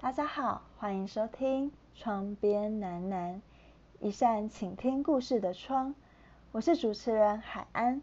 [0.00, 3.34] 大家好，欢迎收听《窗边喃喃》，
[3.98, 5.92] 一扇倾听故事的窗。
[6.52, 8.00] 我是主持人海安。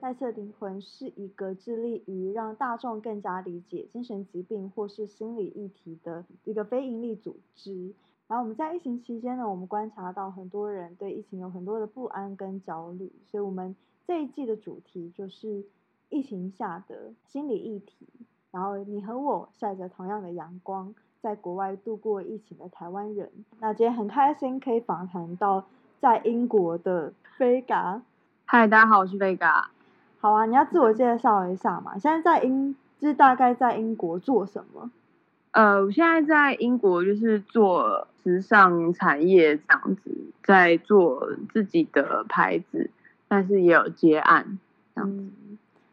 [0.00, 7.94] 带色灵魂是一个致力于让大众更加理解精神疾病或是心理议题的一个非营利组织。
[8.26, 15.64] 然后我们在疫情期间呢，我们观察到很多人对疫情有很多的不安跟焦虑，所以我们这一季的主题就是
[16.10, 18.06] 疫情下的心理议题。
[18.50, 20.92] 然后你和我晒着同样的阳光，
[21.22, 25.64] 在国外度过疫情的台湾人，那今天很开心可以访谈到
[26.00, 28.00] 在英国的 Vega。
[28.44, 29.66] 嗨，大家好，我是 Vega。
[30.18, 31.96] 好啊，你要自我介绍一下嘛？
[31.96, 34.90] 现在在英，就是大概在英国做什么？
[35.52, 40.10] 呃，我现在在英国就是做时尚产业这样子，
[40.42, 42.90] 在做自己的牌子，
[43.28, 44.58] 但是也有接案
[44.94, 45.30] 这样子。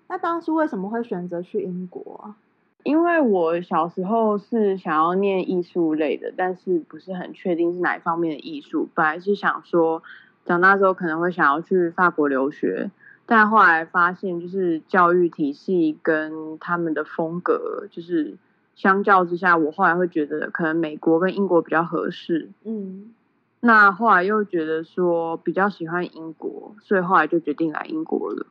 [0.08, 2.36] 那当初为什么会选择去英国啊？
[2.84, 8.88] 因为我小时候是想要念艺术类的，但是不是很确定是哪一方面的艺术。
[8.94, 10.02] 本来是想说
[10.46, 12.90] 长大之后可能会想要去法国留学。
[13.30, 18.38] 但后来发现，就是教育体系跟他们的风格，就是
[18.74, 22.48] 相较之下，我后来会觉得可能美国跟英国比较合适。
[22.64, 23.12] 嗯，
[23.60, 28.46] 那后来又觉得说比较喜欢英国，所以后来就决定来英国了。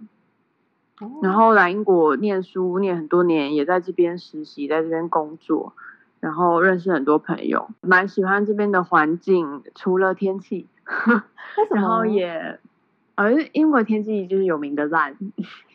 [1.22, 5.72] 然后来英国念书，念很多年，也在这边实习，在这边工作，
[6.20, 10.66] 然后认识很多朋友，蛮喜欢这边的环境，除了天气，
[11.70, 12.58] 然后也。
[13.19, 15.16] 而英国天气就是有名的烂，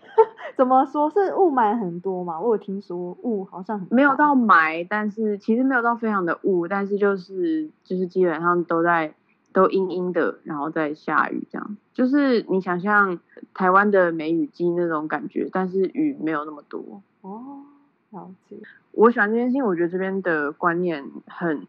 [0.55, 1.09] 怎么说？
[1.09, 2.39] 是雾霾很多嘛？
[2.39, 9.15] 我有听说雾好像很没有到霾，但是其实没有到非常的雾，但是就是就是基本上都在
[9.53, 13.19] 都阴阴的，然后在下雨这样，就是你想象
[13.53, 17.63] 台湾的梅雨季那种感觉，但是雨没有那么多哦。
[18.09, 18.55] 了解，
[18.91, 21.65] 我喜欢这边，因为我觉得这边的观念很。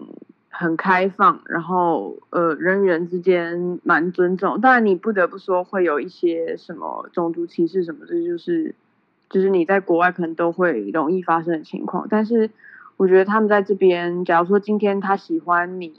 [0.55, 4.61] 很开放，然后呃，人与人之间蛮尊重。
[4.61, 8.75] 当然，你不得不说会有一些什么种族歧视什么，这就是
[9.31, 12.07] 就是你在国外可能都会容易发生的情况。
[12.11, 12.51] 但是
[12.99, 15.95] 我觉得他们在这边，假如说今天他喜欢你，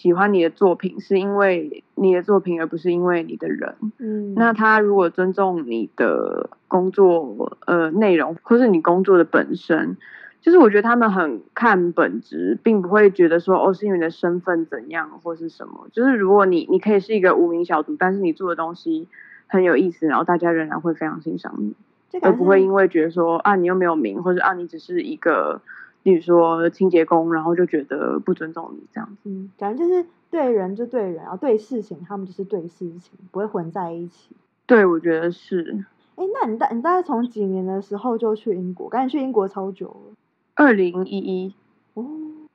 [0.00, 3.74] 喜欢你的作品，是因为你的作品，而不是因为你的人。
[3.98, 9.96] 嗯，那他如果尊重你的工作呃内容，或是你工作的本身。
[10.40, 15.88] 就是我觉得他们很看本质，并不会觉得说哦，是因为你的身份怎样或是什么。
[15.90, 19.08] 就是如果你你可以是一个无名小卒，但是你做的东西
[19.48, 21.74] 很有意思，然后大家仍然会非常欣赏你，
[22.22, 25.60] 而不会因为觉得说啊你又没有名，或者啊你只是一个，
[26.08, 29.16] 比如说清洁工，然后就觉得不尊重你这样子。
[29.24, 34.34] 嗯，感觉就是对人就对人，然后对事情他们就是对事情，不会混在一起。
[34.64, 35.84] 对，我觉得是。
[36.16, 38.88] 哎，那你大你大概从几年的时候就去英国？
[38.88, 40.14] 赶紧去英国超久了。
[40.54, 41.54] 二零一一
[41.92, 42.06] 哦，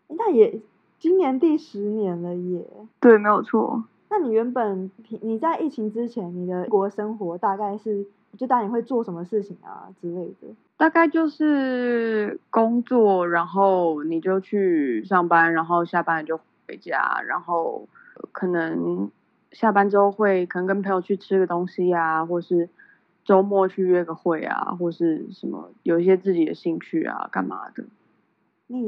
[0.07, 0.59] 那也
[0.97, 2.65] 今年第十年了耶。
[2.99, 3.83] 对，没有错。
[4.09, 4.89] 那你原本
[5.21, 10.47] 你在疫情之前，你的国生活大概是，就大你会做什么事情啊之类的？
[10.77, 17.87] 大概就是工作，然后你就去上班，然后下班就回家，然后
[18.31, 19.09] 可能
[19.51, 22.69] 下班之后会可能跟朋友去吃个东西啊，或是。
[23.25, 27.85] 周末去约个会啊，或是什么有一些自己的兴趣啊，干嘛的？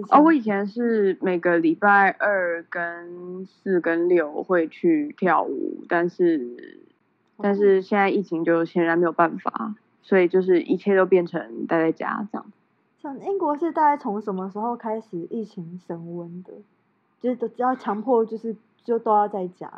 [0.09, 6.81] 哦，我以前是每个礼拜二跟四跟六会去跳舞，但是
[7.37, 12.45] 但是现在疫情就显然没有办法，所以就是一切都变成待在家这样。
[13.01, 16.53] 像英国是大概从什么时候开始疫情升温的？
[17.21, 19.71] 就是都要强迫，就是就都要在家。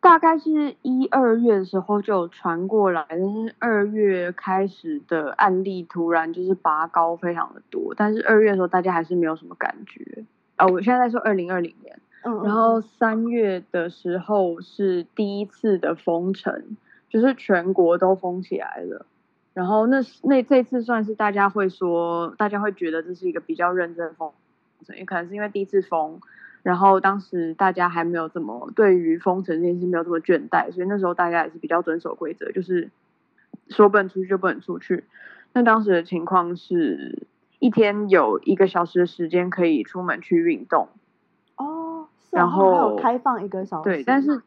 [0.00, 10.24] 大概是一二月的时候就传过来，但是二月开始的案例突然就是拔高非常的多，但是二月的时候大家还是没有什么感觉。
[10.56, 16.76] 啊，我现在在说二零二零年，嗯，然后三月的时候是第一次的封城，
[17.12, 19.04] 就是全国都封起来了，
[19.52, 24.32] 然后那那这次算是大家会说，大家会觉得这是一个比较认真封
[24.86, 26.18] 城，也可能是因为第一次封。
[26.62, 32.88] 然后当时大家还没有怎么对于封城这件事没有这么倦怠，所以那时候大家也是比较遵守规则，就是
[33.68, 35.04] 说不能出去就不能出去。
[35.52, 37.26] 那当时的情况是
[37.58, 40.88] 一天有一个小时的时间可以出门去运动
[41.56, 44.40] 哦，然后开放一个小时，对，但是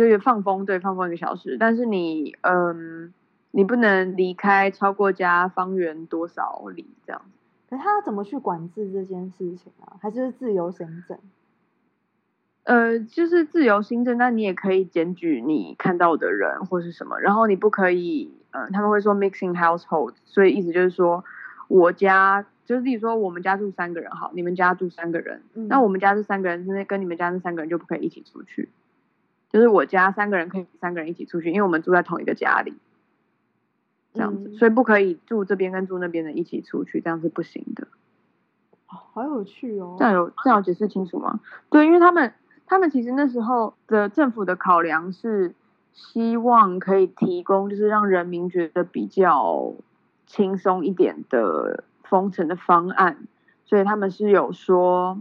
[0.00, 3.12] 就是放风，对，放风一个小时，但是你嗯，
[3.50, 7.38] 你不能离开超过家方圆多少里这样子。
[7.68, 9.98] 可他怎么去管制这件事情啊？
[10.00, 11.18] 还是自由行政？
[12.64, 21.22] 呃，就是自由行政，但你也可以检举你看到的人或是什么，然后你不可以呃，他们会说 mixing household，所以意思就是说，
[21.68, 28.70] 我家就是例如说我们家住三个人，好，你们家住三个人，嗯那我们家这三个人，那跟你们家那三个人就不可以一起出去，
[29.50, 32.74] 就是我家三个人可以三个人一起出去，因为我们住在同一个家里，
[34.14, 37.88] 这样子，嗯所以不可以住这边跟住那边的一起出去，这样是不行的。
[38.88, 40.04] 哦好有趣哦这。
[40.04, 41.40] 样有这样有解释清楚吗？
[41.68, 42.32] 对，因为他们
[42.66, 45.54] 他们其实那时候的政府的考量是
[45.92, 49.74] 希望可以提供，就是让人民觉得比较
[50.26, 53.26] 轻松一点的封城的方案，
[53.64, 55.20] 所以他们是有说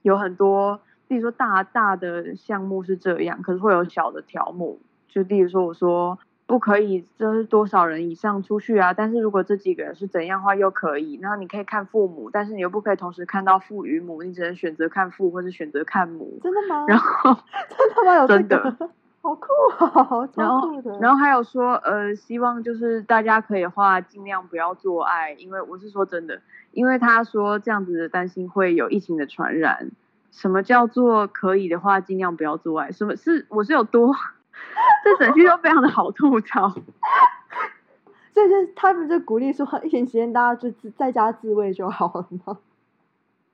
[0.00, 4.78] 有很多，例如说大大的项目是这样，可是会有小的条目，
[5.08, 6.18] 就例如说我说。
[6.46, 8.92] 不可以，这是多少人以上出去啊？
[8.92, 11.18] 但是如果这几个人是怎样的话，又可以。
[11.22, 16.38] 然后你可以看父母，但是你又不可以同时看到父与母，你只能选择看父或者选择看母。
[16.42, 16.84] 真的吗？
[16.86, 17.34] 然后，
[17.74, 18.14] 真的吗？
[18.16, 18.90] 有 这真的？
[19.22, 19.48] 好酷
[19.80, 20.70] 哦，然后。
[21.00, 26.42] 然后还有说，呃，希望就是大家可以的话，尽量不要做爱，因为我是说真的，
[26.72, 29.88] 因为他说这样子的担心会有疫情的传染。
[30.34, 32.90] 什么叫做可以的话，尽量不要做爱？
[32.90, 34.12] 什么是我是有多？
[35.04, 36.68] 这整句都非常的好吐槽。
[38.34, 42.58] 所以就是他们就鼓励说，疫情期间大家就自在家自慰就好了吗？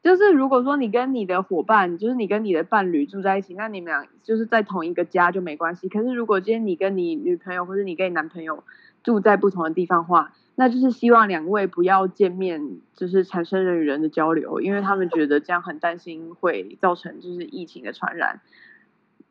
[0.02, 5.90] 就是如果说你跟你的伙伴，就是你跟你的伴侣住在一起，那你们俩就是在同一个家就没关系。
[5.90, 8.64] 可是如果今天你跟你女朋友或者你跟你男朋友
[9.02, 12.60] 住在不同的地方的话，那就是希望两位不要见面，
[12.92, 18.42] 就是产生人与人的交流，因为他们觉得这样很担心会造成就是疫情的传染。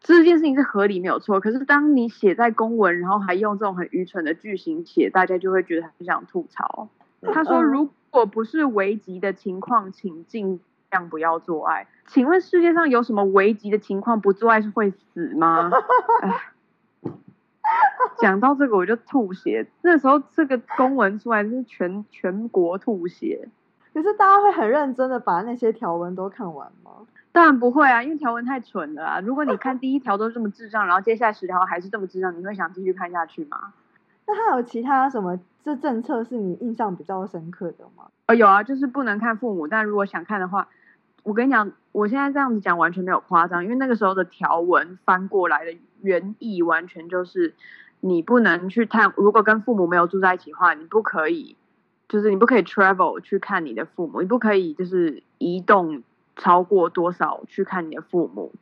[0.01, 6.89] 这件事情是合理没有错，可是当你写在公文，然后还用这种很愚蠢的句型写，大家就会觉得很想吐槽。
[7.21, 10.59] 他说：“嗯如果不是危急的情况，请尽
[10.89, 11.85] 量不要做爱。
[12.07, 15.69] 请问世界上有什么危急的情况不做爱是会死吗？”
[17.69, 19.67] 哎， 讲到这个我就吐血。
[19.81, 23.47] 那时候这个公文出来是全全国吐血。
[23.93, 26.91] 可是大家会很认真的把那些条文都看完吗？
[27.31, 29.19] 当然不会啊，因为条文太蠢了啊！
[29.19, 33.73] 如果你看第一条都这么智障，然后接下来十条还是这么智障，你会想继续看下去吗？
[34.27, 38.05] 那还有其他什么这政策是你印象比较深刻的吗？
[38.27, 40.67] 哦，有啊，就是不能看父母，但如果想看的话，
[41.23, 47.53] 我跟你讲，我现在这样子讲完全没有夸张，因为那个时候的条文翻过来的原意完全就是
[47.99, 51.57] 你不能去探，如果跟父母没有住在一起的话，你不可以，
[52.07, 56.03] 就是你不可以 travel 去看你的父母，你不可以就是移动
[56.35, 58.53] 超过多少去看你的父母，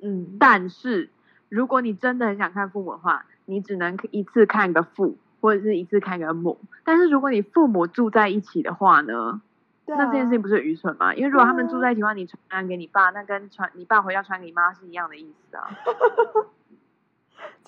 [0.00, 1.10] 嗯，但是
[1.48, 6.58] 如果你真的很想看父母的话，你只能一次看个父，或者是一次看个母。
[6.84, 9.40] 但是如果你父母住在一起的话呢，
[9.86, 11.14] 那这件事情不是愚蠢吗？
[11.14, 15.68] 因为如果他们住在一起的话，你传染给你爸，那跟传你爸回家传给你妈是一样的意思啊。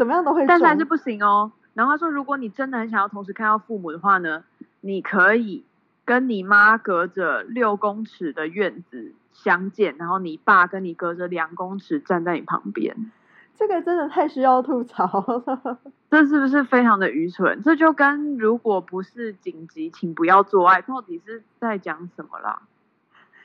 [0.01, 1.53] 怎么样都会中，但是还是不行哦。
[1.75, 4.43] 然后他说，如果你真的很想要同时看到父母的话呢，
[4.81, 5.63] 你可以
[6.07, 13.13] 跟你妈隔着六公尺的院子相见，然后你爸跟你隔着两公尺站在你旁边。
[13.59, 15.79] 这个真的太需要吐槽了。
[16.11, 17.61] 这是不是非常的愚蠢？
[17.63, 22.63] 这就跟如果不是紧急，请不要做爱，到底是在讲什么啦？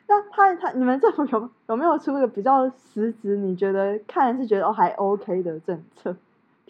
[0.07, 6.15] 那他他你们政府有有没有出一个比较实质，你觉得看是觉得哦还 OK 的政策？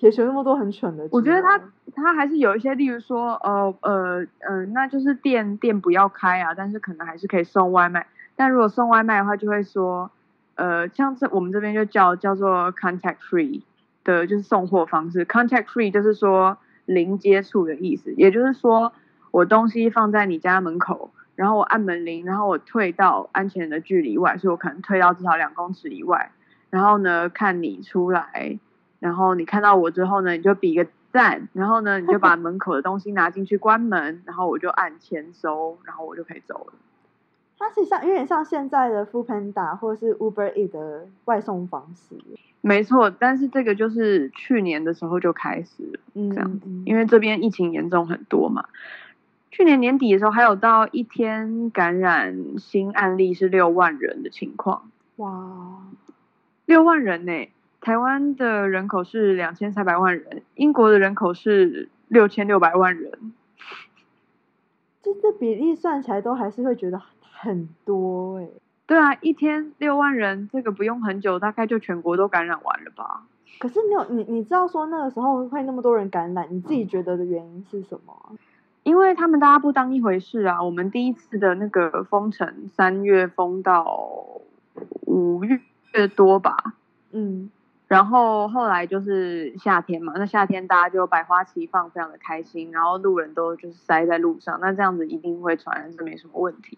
[0.05, 1.59] 撇除那么多很蠢的我觉得他
[1.95, 8.05] 他还是有一些，例如说，呃呃呃，那就是店店不要开啊，但是可能还是可以送外卖。
[8.35, 10.11] 但如果送外卖的话，就会说，
[10.53, 13.63] 呃，像这我们这边就叫叫做 contact free
[14.03, 15.25] 的，就是送货方式。
[15.25, 18.93] contact free 就是说零接触的意思，也就是说
[19.31, 26.29] 我东西放在你家门口，然后我按门铃，然后我退到安全的距离外，所以我可能退到至少两公尺以外，
[26.69, 28.59] 然后呢看你出来。
[28.99, 36.73] 然后你看到我之后呢，你就比个赞，然后呢，你就把门口的东西拿进去关门，然后我就按签收，然后我就可以走了。
[37.57, 42.15] 它是像有点像现在的 f o o Panda 或者是 Uber E 的外送方式，
[42.59, 48.65] 没错，但是这个就是去年的时候就开始这样嗯因为这边疫情严重很多嘛。
[49.51, 55.81] 去年年底的时候，还有到一天感染新案例是六万人的情况，哇，
[56.65, 57.47] 六万人呢、
[57.85, 63.31] 台湾的人口是两千三百万人，英国的人口是六千六百万人。
[65.03, 68.47] 这这比例算起来都还是会觉得很多哎、
[68.87, 73.27] 对啊，一天六万人，这个不用很久，大概就全国都感染完了吧？
[73.59, 78.33] 可是没有你你知道说那个时候会那么多人感染，你自己觉得的原因是什么啊？
[78.81, 80.63] 因为他们大家不当一回事啊。
[80.63, 84.41] 我们第一次的那个封城，三月封到
[85.01, 86.73] 五月多吧，
[87.11, 87.51] 嗯，
[87.95, 96.77] 然后后来就是夏天嘛，那夏天大家就百花齐放，非常的开心，然后路人都就是塞在路上，那这样子一定会传染，这没什么问题，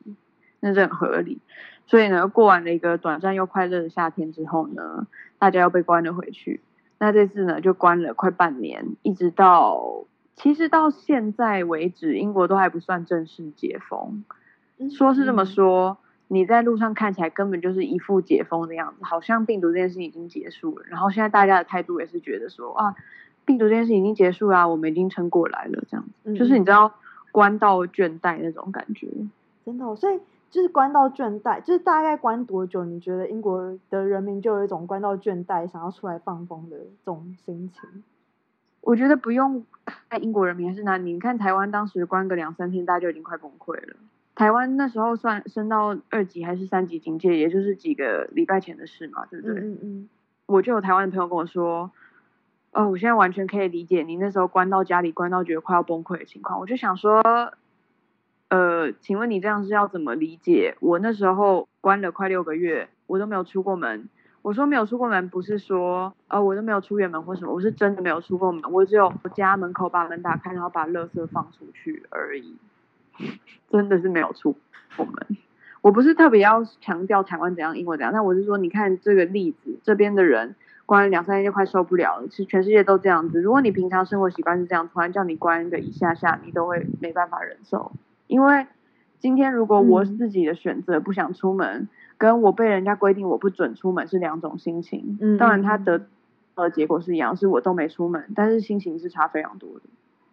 [0.59, 1.39] 那是很合理。
[1.87, 5.07] 所以呢，过完了一个短暂又快乐的夏天之后呢，
[5.39, 6.61] 大家又被关了回去。
[6.99, 10.05] 那这次呢，就关了快半年，一直到
[10.35, 14.23] 其实到现在为止，英国都还不算正式解封。
[14.95, 15.97] 说是这么说，
[16.27, 20.85] 你在路上看起来根本就是一副解封的样子，好像病毒这件事已经结束了。
[20.87, 22.95] 然后现在大家的态度也是觉得说啊，
[23.45, 26.93] 病毒这件事已经结束啦，我们已经撑过来了，这样子，就是你知道
[27.31, 29.07] 关到倦怠那种感觉。
[29.65, 30.19] 真的，所以
[30.49, 32.83] 就是关到倦怠，就是大概关多久？
[32.85, 38.03] 你觉得英国的人民就有一种关到倦怠，想要出来放风的这种心情？
[38.81, 39.65] 我觉得不用
[40.09, 43.95] 看英国人民还是哪里，你看台湾当时关个两三天，大家就已经快崩溃了。
[44.37, 49.55] 台湾那时候算升到二级还是三级警戒，也就是几个礼拜前的事嘛，对不对？
[49.55, 50.09] 嗯嗯。
[50.45, 51.89] 我就有台湾的朋友跟我说，
[52.71, 56.59] 哦，我现在完全可以理解你那时候关到家里，关到觉得快要崩溃的情况。
[56.59, 57.19] 我就想说，
[58.49, 60.75] 呃，请问你这样是要怎么理解？
[60.81, 64.07] 我那时候关了快六个月，我都没有出过门。
[64.43, 68.71] 我说没有出过门，不是说，呃，我都没有出远门或什么，我是真的没有出过门。
[68.71, 72.55] 我只有家门口把门打开，然后把垃圾放出去而已。
[73.69, 74.55] 真的是没有出
[74.97, 75.13] 我们，
[75.81, 80.55] 我不是特别要强调台湾怎样，英国怎样，但我是说，你看这个例子，这边的人
[80.85, 82.27] 关两三天就快受不了了。
[82.27, 83.41] 其实全世界都这样子。
[83.41, 87.91] 如果你平常生活习惯是这样，突然叫你关个一下下，你都会没办法忍受。
[88.27, 88.65] 因为
[89.19, 95.17] 今天如果我自己的选择不想出门，跟我被人家规定我不准出门是两种心情。
[95.21, 96.07] 嗯，当然他得
[96.55, 99.81] 的结果是一样，是我都没出门，但是心情是差非常多的。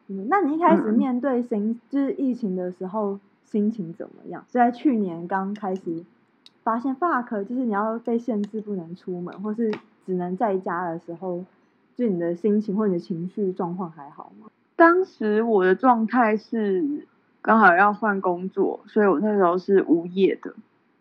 [0.09, 4.45] 嗯，那你一开始面对新就是疫情的时候，心情怎么样？
[4.47, 6.05] 是在去年刚开始
[6.63, 9.73] 发现 fuck，就是你要被限制不能出门，或是
[10.05, 11.45] 只能在家的时候，
[11.97, 14.49] 就你的心情或你的情绪状况还好吗？
[14.77, 17.07] 当时我的状态是
[17.41, 20.53] 刚好要换工作，所以我那时候是无业的，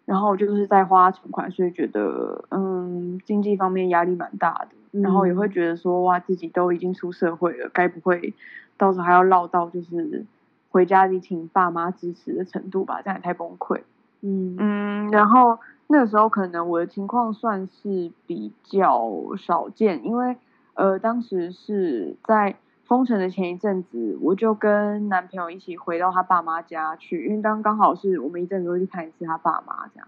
[0.06, 8.34] 然后就是在花存款，所以觉得嗯经济方面压力蛮大的，然后也会觉得说哇自己都已经出社会了，该不会。
[8.78, 10.26] 到时候还要唠到就是
[10.70, 13.82] 回家里请爸妈支持的程度吧，这样也太崩溃。
[14.22, 20.38] 嗯嗯，然后那个时候可能我的情况算是比较少见，因为
[20.74, 30.08] 呃当时是在封城的前一阵子，我就跟男朋友一起回到他爸妈家去，因为当刚好是我们一阵子会去看一次他爸妈这样。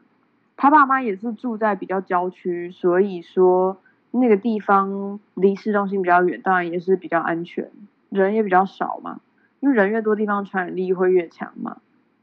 [0.57, 3.77] 他爸妈也是住在比较郊区，所以说
[4.12, 7.69] 那个地方离市中心比较远，当然也是比较安全。
[8.24, 9.19] 人也比较少嘛，
[9.60, 11.77] 因为人越多，地方传染力会越强嘛，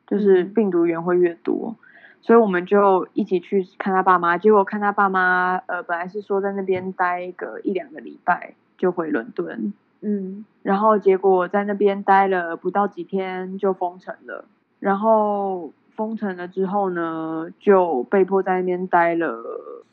[0.07, 1.77] 就是病毒源会越多，
[2.21, 4.39] 所以我们就一起去看他爸妈。
[4.39, 14.45] 结果看他爸妈，呃，本来是说在那边待个一两个礼拜就回伦敦，嗯，然后结果在那边待了不到几天就封城了，
[14.81, 19.43] 然后封城了之后呢，就被迫在那边待了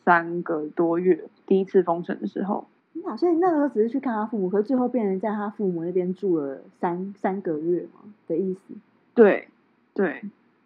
[0.03, 1.25] 三个多月。
[1.45, 2.67] 第一次封城的时候。
[2.93, 8.73] 那所以那个时候只是去看他父母，可是最后变成在他父母那边住了三三个月嘛的意思。
[9.13, 9.47] 对，
[9.93, 10.21] 对，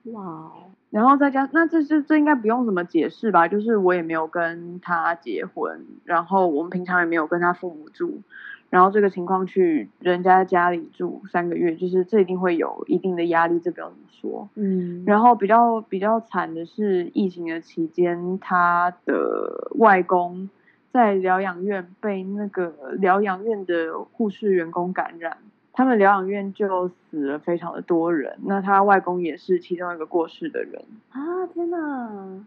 [0.05, 0.51] 哇！
[0.89, 3.47] 然后再加，那这这这应该不用怎么解释吧？
[3.47, 8.21] 就是我也没有跟他结婚，然后我们平常也没有跟他父母住，
[8.69, 14.49] 然后这个情况去人家家里住三个月，就是这一定会有一定的压力，这不要怎么说。
[14.55, 15.03] 嗯。
[15.05, 20.49] 然后比较比较惨的是疫情的期间，他的外公。
[20.93, 25.39] 在疗养院被那个疗养院的护士员工感染，
[25.73, 28.37] 他们疗养院就死了非常的多人。
[28.43, 31.47] 那他外公也是其中一个过世的人啊！
[31.51, 32.45] 天哪！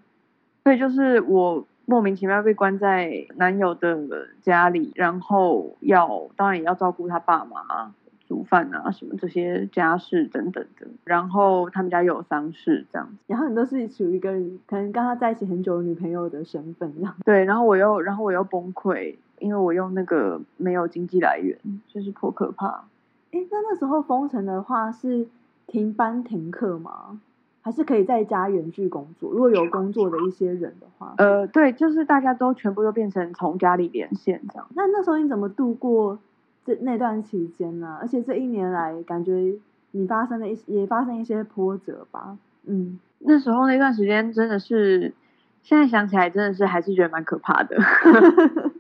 [0.62, 7.92] 所以就是我莫名其妙被关在男友的家里，然后要当然也要照顾他爸妈。
[8.26, 14.32] 煮饭啊，什么这些家事等等的，然后他们家又有丧事这样子，然后你都是处于一个
[14.66, 17.14] 可能跟他在一起很久的女朋友的身份这样。
[17.24, 22.84] 对，然后我又，然后我又崩溃，因为我用那个没有经济来源，就是颇可怕。
[23.32, 25.26] 哎，那那时候封城的话是
[25.66, 27.20] 停班停课吗？
[27.62, 29.32] 还是可以在家远距工作？
[29.32, 34.68] 如果有工作的一些人的话，呃，对，就是大家都全部都变成从家里连线这样。
[34.74, 36.18] 那那时候你怎么度过？
[36.66, 39.54] 这那段期间呢，而且这一年来，感觉
[39.92, 42.36] 你发生了一也发生一些波折吧。
[42.64, 45.14] 嗯，那时候那段时间真的是，
[45.62, 47.76] 现在想起来真的是还是觉得蛮可怕的。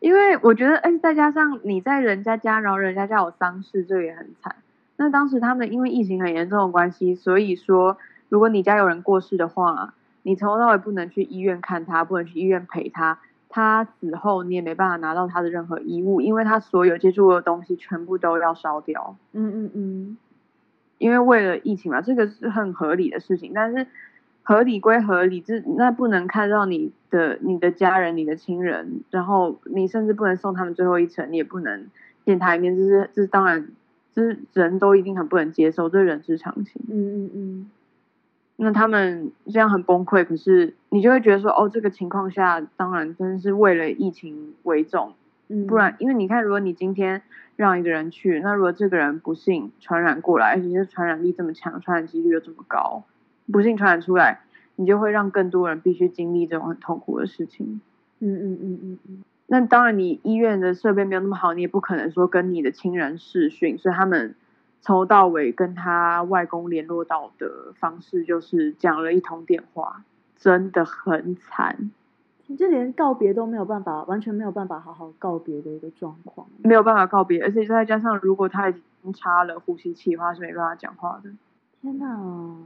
[0.00, 4.56] 因为我觉得，哎，再加上你在人家家，然后人家家有丧事，这也很惨。
[4.96, 7.96] 那当时他们因为疫情很严重的关系，所以说，
[8.28, 9.94] 如果你家有人过世的话，
[10.24, 13.18] 你从头到尾不能去医院看他，不能去医院陪他。
[13.54, 19.14] 他死后你也没办法拿到他的任何衣物，因为他所有接触过的东西全部都要烧掉。
[19.32, 20.16] 嗯嗯嗯，
[20.96, 23.86] 因为为了疫情嘛，这个是很合理的事情，但是
[24.42, 31.88] 合理归合理，这那不能看到你的你的家人、你的亲人，然后你甚至不能送他们最后一程，你也不能
[32.24, 33.68] 见他一面，这是这是当然，
[34.14, 36.80] 这是人都一定很不能接受，这是人之常情。
[36.88, 37.70] 嗯嗯嗯，
[38.64, 45.14] 那他们这样很崩溃，可是你就会觉得说，哦，这个情况下，当然真的是为了疫情为重，
[45.48, 47.22] 嗯，不然，因为你看，如果你今天
[47.56, 53.02] 让一个人去，那如果这个人不幸传染过来，而且是传染力这么强，传染几率又这么高，
[53.50, 54.42] 不幸传染出来，
[54.76, 57.80] 你就会让更多人必须经历这种很痛苦的事情。
[58.20, 64.36] 嗯嗯嗯嗯嗯，那当然，你医院的设备没有那么好，你也不可能说跟你的亲人视讯，所以他们
[64.82, 70.02] 从头到尾跟他外公联络到的方式就是讲了一通电话，
[70.36, 71.90] 真的很惨，
[72.58, 76.48] 就连告别都没有办法，完全没有办法好好告别的一个状况。
[76.64, 81.30] 没有办法告别，而且再加上如果他已经插了呼吸器的话，是没办法讲话的。
[81.80, 82.56] 天哪！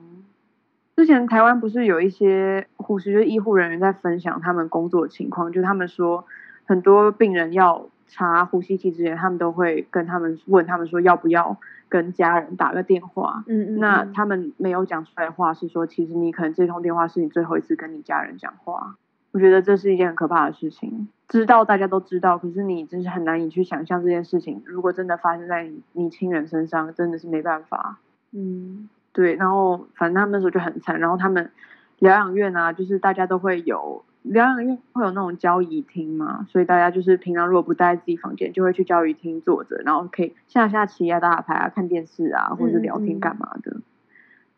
[0.96, 6.25] 之前台湾不是有一些护士，就是医护人员在分享他们工作情况，就他们说
[6.64, 11.56] 很多病人要插呼吸器之前，他们都会跟他们问他们说要不要
[11.88, 13.44] 跟家人打个电话。
[13.46, 18.96] 嗯嗯，那他们没有讲出来的话是说，其实你可能这通电话是你最后一次跟你家人讲话。
[19.32, 27.98] 我觉得这是一件很可怕的事情，知道大家都知道，可是你真是很难以去想象这件事情，如果真的发生在你你亲人身上，真的是没办法。
[28.32, 31.50] 嗯对，然后反正他们那时候就很惨，然后他们
[31.98, 43.76] 疗养院啊，就是大家都会有疗养院会有那种交谊厅嘛，所以大家就是平常如果不待在自己房间，就会去交谊厅坐着，然后可以下下棋啊、打打牌啊、看电视啊，或者是聊天干嘛的。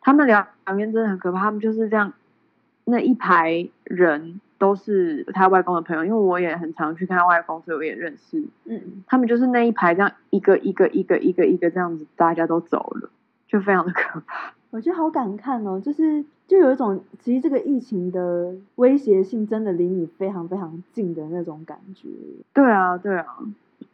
[0.00, 2.12] 他们疗养院真的很可怕，他们就是这样，
[2.84, 8.42] 那一排人都是他外公的朋友，因为我也很常去看他外公，所以我也认识。
[8.64, 13.10] 嗯他们就是那一排这样一个一个一个一个一个这样子，大家都走了，
[13.46, 14.52] 就非常的可怕。
[14.70, 22.08] 我觉得好感慨哦，就是就有一种其实这个疫情的威胁性真的离你非常非常近的那种感觉。
[22.52, 23.26] 对啊，对啊，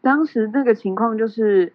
[0.03, 1.73] 当时那个情况就是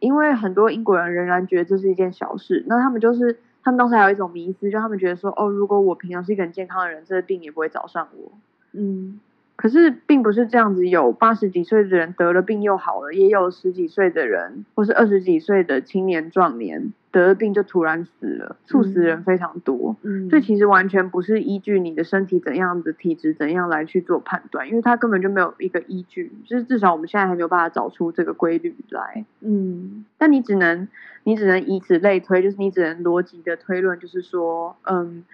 [0.00, 8.32] 因为很多英国人仍然觉得这是一件小事，那他们就是他们当时还有一种迷思，就他们觉得说，哦，如果我平常是一个很健康的人，这个病也不会找上我。
[8.72, 9.20] 嗯
[9.56, 19.94] 可是并不是这样子，有八十几岁的人得了病又好了，也有十几岁的人或是二十几岁的青年壮年得了病就突然死了，猝死人非常多。
[20.02, 29.24] 嗯，这其实完全不是依据你的身体怎样的体质怎样来去做判断，因为它根本就没有一个依据，就是至少我们现在还没有办法找出这个规律来。
[29.40, 30.88] 嗯但你只能
[31.24, 35.24] 你只能以此类推，就是你只能逻辑的推论，就是说，嗯，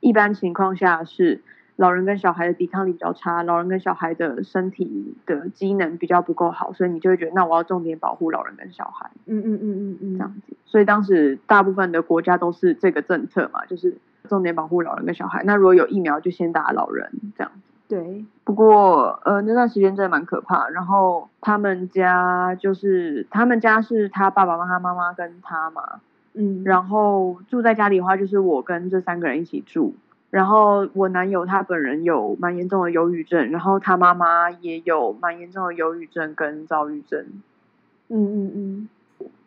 [0.00, 1.40] 一般情况下是
[1.76, 9.10] 老人跟小孩的抵抗力比较差，老人跟小孩的身体的机能比较不够好，所以你就会觉得，那我要重点保护老人跟小孩。
[9.26, 10.56] 嗯嗯嗯嗯嗯，这样子。
[10.64, 15.42] 所以当时大部分的国家都是这个政策嘛，就是重点保护老人跟小孩。
[15.44, 17.60] 那如果有疫苗，就先打老人这样子。
[17.88, 20.68] 对，不过呃那段时间真的蛮可怕。
[20.70, 26.00] 然后他们家就是他们家是他爸爸妈妈、妈妈跟他嘛，
[26.32, 29.94] 嗯，然后住在家里的话，就是我跟这三个人一起住。
[30.36, 37.24] 然后我男友他本人有蛮严重的忧郁症，然后他妈妈也有蛮严重的忧郁症跟躁郁症，
[38.08, 38.88] 嗯嗯嗯。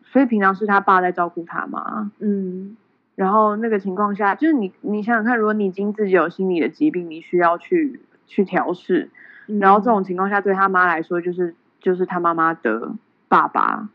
[0.02, 2.10] 所以平常是他爸在照顾他嘛。
[2.18, 2.76] 嗯。
[3.14, 9.10] 然后那个情况下，就是你你想想看，如果你已经自己有心理的疾病，你需要去去调试，
[9.46, 12.90] 嗯，然后这种情况下，对他妈来说，就是就是他妈妈的
[13.28, 13.88] 爸爸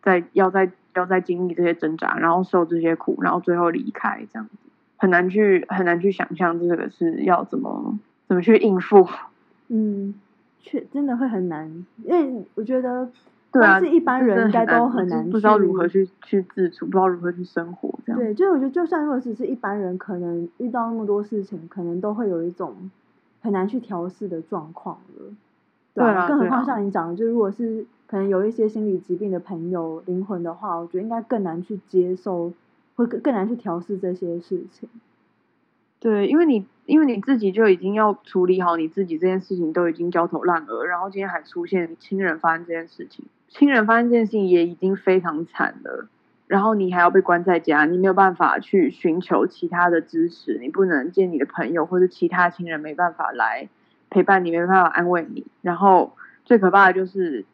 [0.00, 4.56] 在要在要在经历这些挣扎，然后受这些苦，然后最后离开，这样子
[4.96, 9.06] 很难去很难去想象这个是要怎么怎么去应付。
[9.68, 10.14] 嗯，
[10.60, 13.08] 确真的会很难，因为我觉得
[13.52, 18.20] 对啊，是一般人应该都很难不知道如何去去自处，不知道如何去生活，这样。
[18.20, 22.90] 对，就我觉得，就算如果只是一般人，可能遇到那么多事情，可能都会有一种
[23.40, 25.32] 很难去调试的状况了。
[25.94, 32.52] 对啊，更何况像你讲的，就如果是可能有一些心理疾病的朋友、灵魂的话，我觉得应该更难去接受，
[32.96, 34.88] 会更更难去调试这些事情。
[35.98, 46.06] 对，因为你因为你自己就已经要处理好你自己这件事情，都已经焦头烂额，然后今天还出现亲人发生这件事情，亲人发生这件事情也已经非常惨了，
[46.46, 53.68] 然后你还要被关在家，你没有办法去寻求其他的支持，你不能见你的朋友或者其他亲人没办法来
[54.10, 56.12] 陪伴你，没办法安慰你，然后
[56.44, 57.46] 最可怕的就是，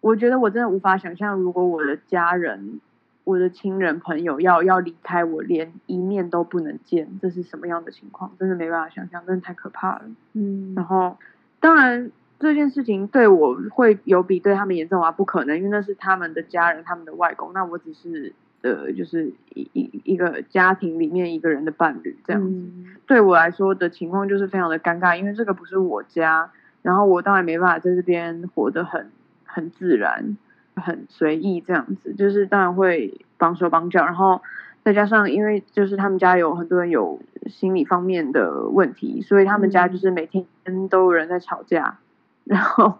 [0.00, 2.80] 我觉得我真的无法想象，如果我的家人
[3.24, 8.32] 我的亲人朋友要要离开我，连一面都不能见，这是什么样的情况？
[8.38, 10.02] 真的没办法想象，真的太可怕了。
[10.32, 11.16] 嗯然后，
[11.60, 15.12] 当然，这件事情对我会有比对他们严重吗？
[15.12, 18.32] 不可能，因为那是他们的家人，他们的外公，那我只是
[18.62, 22.48] 呃，就是一一一个家庭里面一个人的伴侣这样子。
[22.48, 29.10] 嗯对我来说的情况就是非常的尴尬，因为这个不是我家，然后我当然没办法在这边活得很
[29.44, 30.36] 很自然、
[30.76, 34.40] 很随意这样子，就是当然会帮手帮脚，然后
[34.82, 40.46] 再加上因为就是他们家有很多人有心理方面的问题，所以他们家就是每天
[40.88, 41.98] 都有人在吵架，
[42.44, 42.98] 然后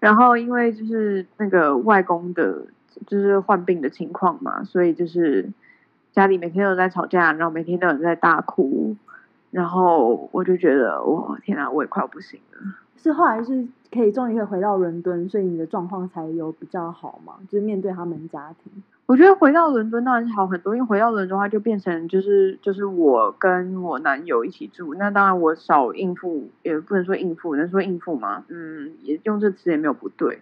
[0.00, 2.66] 然后因为就是那个外公的，
[3.06, 5.48] 就是患病的情况嘛，所以就是
[6.12, 8.96] 家里每天都在吵架，然后每天都有人在大哭，
[9.50, 12.74] 然后我就觉得，我，天啊，我也快要不行了。
[12.96, 17.34] 是后来是可以终于可以回到伦敦，所以你的状况才有比较好嘛？
[17.48, 18.82] 就是面对他们家庭。
[19.06, 28.44] 我觉得回到伦敦当然是好很多，因为回到伦敦的话就变成就是就是我跟我男友一起住，那当然我少应付，也不能说应付，能说应付吗？
[28.48, 30.40] 嗯，也用这词也没有不对，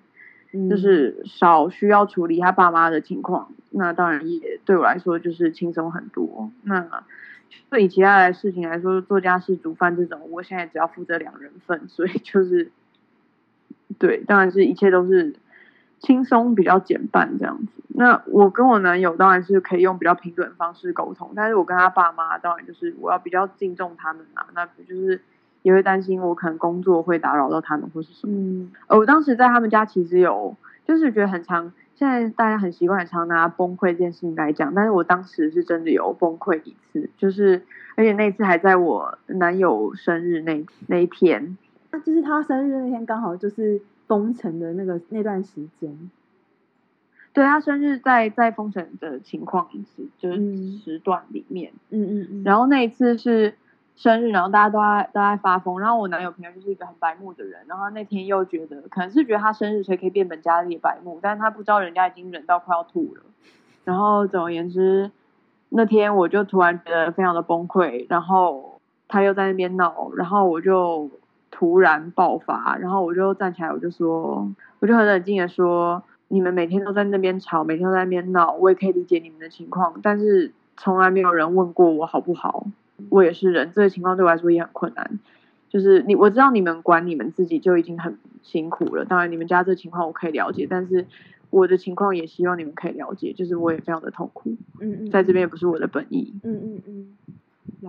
[0.53, 6.51] 嗯就是少需要处理他爸妈的情况，那当然也对我来说就是轻松很多。
[6.63, 7.03] 那
[7.69, 12.71] 对以其他的事情来说，做家事、煮饭这种，我现在只要负责两人份，所以就是
[13.99, 15.35] 对，当然是一切都是
[15.99, 17.83] 轻松比较减半这样子。
[17.95, 25.21] 那我跟我男友当然是可以用比较平等的方式沟通，但是我跟他爸妈当然就是我要比较敬重他们啊，那就是
[25.61, 28.33] 也会担心我可能工作会打扰到他们或是什么。
[28.35, 37.63] 嗯呃，我当时在他们家其实有，就是觉得很常，现在大家很习惯很常拿崩溃这件事情来讲，但是我当时是真的有崩溃一次，就是
[37.95, 41.59] 而且那一次还在我男友生日那那一天，
[41.93, 46.11] 那就是他生日那天刚好就是封城的那个那段时间。
[47.35, 52.43] 对他生日在在封城的情况是就是嗯时段里面，嗯嗯嗯。
[52.45, 53.55] 然后那一次是
[53.97, 63.23] 生日，然后大家都在都在发疯，然后我男友平常就是一个很白目的人，然后他那天又觉得可能是觉得他生日所以可以变本加厉的白目，但是他不知道人家已经忍到快要吐了，
[63.85, 65.11] 然后总而言之，
[65.71, 68.79] 那天我就突然觉得非常的崩溃，然后
[69.09, 71.11] 他又在那边闹，然后我就
[71.63, 76.03] 突然爆发，然后我就站起来，我就说，我就很冷静的说。
[76.27, 82.67] 你们每天都在那边吵，每天都在那边闹，我也可以理解你们的情况，但是从来没有人问过我好不好。
[83.11, 85.21] 我也是人，这个情况对我来说也很困难。
[85.69, 91.07] 就是你，我知道你们管你们自己就已经很辛苦了，当然你们家这情况我可以了解，但是
[91.51, 96.35] 我的情况也希望你们可以了解，就是我也非常的痛苦，嗯嗯，在这边也不是我的本意。
[96.43, 97.07] 嗯嗯嗯。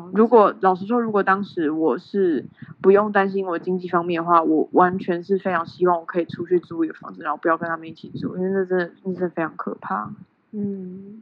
[0.02, 2.46] 了如果老实说，如果当时我是
[2.82, 10.12] 不用担心我经济方面的话，我完全是非常希望我可以出去租一个房子，然后不要跟他们一起住，因为那真的那真的非常可怕。
[10.52, 11.22] 嗯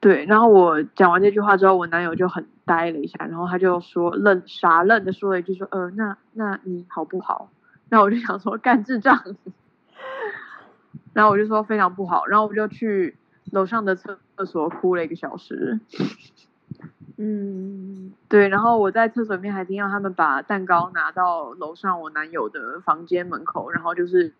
[0.00, 7.50] 对，然后我讲完这句话之后，我男友就很呆了一下，然后他就说愣傻愣的说了一句说，呃，那那你好不好？
[7.90, 9.22] 那我就想说干智障，
[11.12, 13.16] 然后我就说非常不好，然后我就去
[13.50, 15.80] 楼上的厕厕所哭了一个小时。
[17.22, 24.32] 嗯对，然后我在厕所里面还听到他们把蛋糕拿到楼上我男友的房间门口，然后就是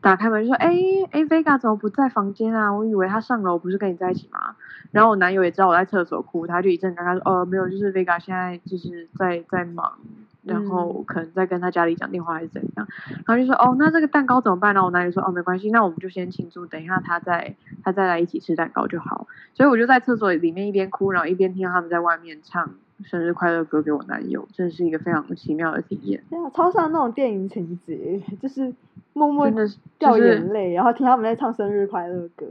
[0.00, 0.74] 打开门就说：“哎
[1.12, 2.72] 哎，Vega 怎么不在房间啊？
[2.72, 4.56] 我以为他上楼不是跟你在一起吗？”
[4.90, 9.98] 然后我男友也知道我在厕所哭，他就一阵尴尬说：“哦，没有，就是 Vega 现在就是在在忙，
[10.44, 12.86] 然后可能在跟他家里讲电话还是怎样。”
[13.26, 22.70] 然后就说：“哦，那这个蛋糕怎么办呢？”我男友说：“哦，没关系，那我们就先庆祝，等一下他再他再来一起吃蛋糕就好。”所以我就在厕所里面一边哭，然后一边听到他们在外面唱
[23.04, 28.72] 生日快乐歌给我男友，真是一个非常奇妙的体验，对啊，超像那种电影情节，就是
[29.12, 29.50] 默默
[29.98, 32.46] 掉就是眼泪，然后听他们在唱生日快乐歌。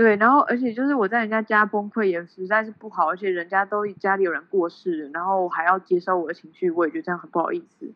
[0.00, 7.92] 对，然后而且就是我在人家家崩溃也实在是不好，而且人家都家里有人过世了，然后还要接受我的情绪，我也觉得这样很不好意思，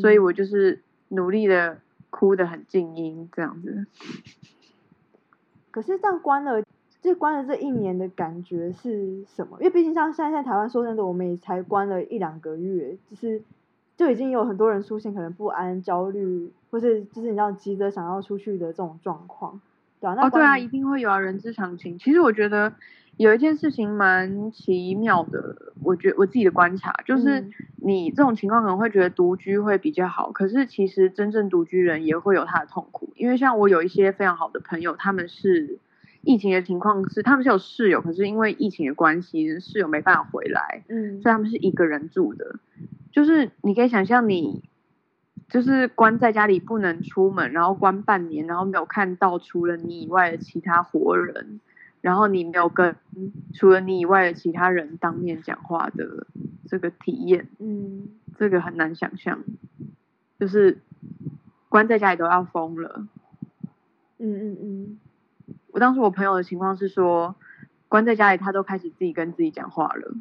[0.00, 1.78] 所以嗯我就是努力的
[2.10, 3.86] 哭的很静音这样子。
[5.70, 6.64] 可是这样关了，
[7.00, 9.58] 这关了这一年的感觉是什么？
[9.60, 13.40] 因为毕竟像现在在台湾说真的，我们也才关了一两个月，就是
[13.96, 19.60] 就已经有很多人出现可能不安、焦虑，或是就是你知道急着想要出去的这种状况，
[20.00, 21.98] 对啊，那哦，对啊，一定会有啊，人之常情。
[21.98, 22.72] 其实我觉得
[23.16, 35.78] 有一件事情蛮奇妙的，我觉我自己的观察就是嗯，你这种情况可能会觉得独居会比较好，可是其实真正独居人也会有他的痛苦，因为像我有一些非常好的朋友，他们是
[36.22, 42.56] 疫情的情况是他们是有室友，可是因为疫情的关系，室友没办法回来，嗯所以他们是一个人住的。
[43.12, 44.62] 就是你可以想象你。
[45.48, 51.60] 就是关在家里不能出门，然后关半年，然后没有看到除了你以外的其他活人，
[52.00, 52.96] 然后你没有跟
[53.54, 56.26] 除了你以外的其他人当面讲话的
[56.68, 59.44] 这个体验，嗯这个很难想象。
[60.38, 60.78] 就是
[61.68, 63.06] 关在家里都要疯了。
[64.18, 64.98] 嗯嗯嗯，
[65.68, 67.36] 我当时我朋友的情况是说，
[67.88, 70.14] 关在家里他都开始自己跟自己讲话了。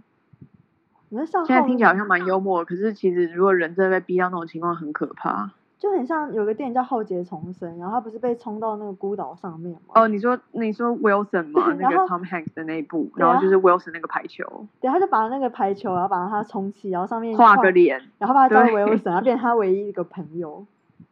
[1.16, 5.50] 你们上现在听起来好像蛮幽默，可是其实如果人真的被逼到那种情况，很可怕。
[5.80, 9.94] 就很像有个电影叫《浩劫重生》，然后他不是被冲到那个孤岛上面吗？
[9.94, 11.74] 哦，你说你说 Wilson 吗？
[11.80, 20.66] 那个 Tom Hanks 的那一部，然后就是 Wilson 那个排球，对，他就把那个排球，然后把它充气，然后上面画个脸，然后把他叫对维欧森，然后变成他唯一一个朋友。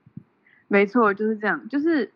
[0.68, 1.70] 没错，就是这样。
[1.70, 2.12] 就是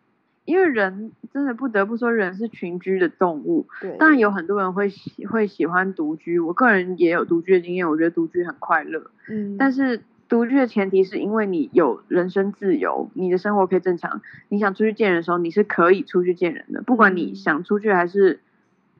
[0.48, 3.66] 因为人真的不得不说，人是群居的动物。
[3.82, 9.10] 对，当然有很多人会喜会喜欢独居，我个人也有独居的经验，我觉得独居很快乐。
[9.28, 14.22] 嗯，但是独居的前提是因为你有人身自由，你的生活可以正常。
[14.48, 18.40] 你想出去见人的时候，你是可以出去见人的，不管你嗯想出去还是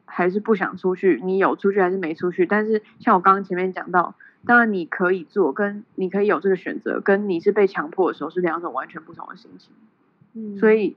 [0.04, 2.44] 还是不想出去，你有出去还是没出去。
[2.44, 9.72] 但是像我刚刚前面讲到，当然你可以做，跟你可以有这个选择，跟你是被强迫的时候是两种完全不同的心情。
[10.34, 10.94] 嗯，所以，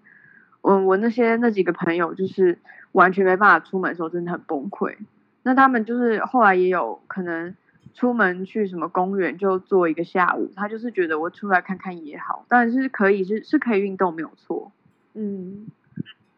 [0.62, 2.58] 我我那些那几个朋友就是
[2.94, 4.96] 完全没办法出门的时候，真的很崩溃。
[5.44, 7.56] 那他们就是后来也有可能
[7.94, 14.72] 出门去什么公园就坐一个下午，他就是觉得我出来看看也好，当然是可以是是可以运动没有错。
[15.14, 15.68] 嗯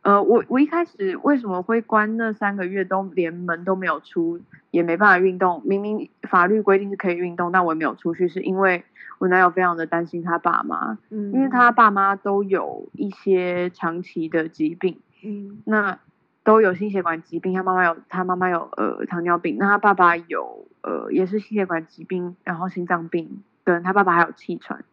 [0.03, 4.39] 呃，我我一开始为什么会关那三个月都连门都没有出，
[4.69, 5.61] 也没办法运动？
[5.65, 8.83] 明明法律规定是可以运动，但我也没有出去，是因为
[9.19, 15.97] 我男友非常的担心他爸妈，嗯，因为他爸妈都有一些长期的疾病，嗯那
[16.43, 17.53] 都有心血管疾病。
[17.53, 24.83] 他妈妈有，他妈妈有呃糖尿病，那他爸爸有呃也是心血管疾病，然后心脏病，跟他爸爸还有气喘，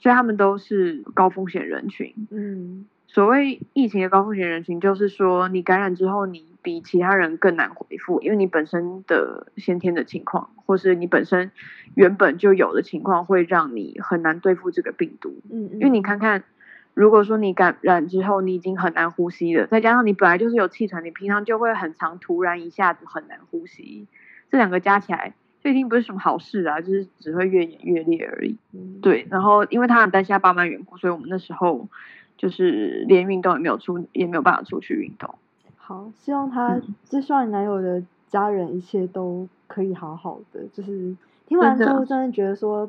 [0.00, 2.12] 所以他们都是高风险人群。
[2.32, 11.50] 嗯所谓疫情的高风险人群，就是说你感染之后，你比其他人更难恢复，因为你本身的先天的情况，或是你本身
[11.94, 15.34] 原本就有的情况，会让你很难对付这个病毒。
[15.50, 16.44] 嗯，因为你看看，
[16.92, 24.06] 如果说你感染之后，你已经很难呼吸了，再加上你本来就是有气喘，你平常就会很常突然一下子很难呼吸，
[24.50, 25.32] 这两个加起来，
[25.64, 28.58] 就一定不是什么好事啊，就是只会越演越烈而已。
[28.74, 31.88] 嗯，对，然后因为他很担心他爸妈的缘故，所以我们那时候
[32.38, 35.34] 就是连运动也没有出，也没有办法出去运动。
[35.76, 40.60] 好，希望他嗯，就希望你男友的家人一切都可以好好的。
[40.72, 42.88] 就是听完之后，真的觉得说，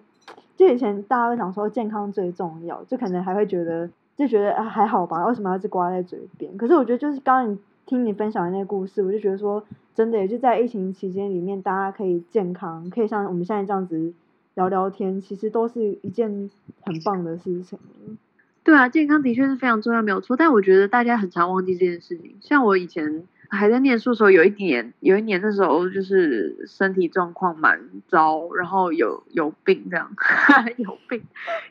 [0.55, 6.55] 就以前大家会讲说健康最重要，就可能还会觉得就觉得啊还好吧，为什么要一直挂在嘴边？
[6.55, 9.63] 可是我觉得就是刚刚你听你分享的那个故事，我就觉得说，
[9.95, 14.13] 真的也就在疫情期间里面，大家可以健康，可以像我们现在这样子
[14.53, 18.15] 聊聊天，其实都是一件很棒的事情了。
[18.63, 20.35] 对啊，健康的确是非常重要，没有错。
[20.37, 22.35] 但我觉得大家很常忘记这件事情。
[22.41, 30.11] 像我以前还在念书的时候，有一年，有一年那时候就是身体状况蛮糟，然后有有病这样，
[30.77, 31.23] 有病，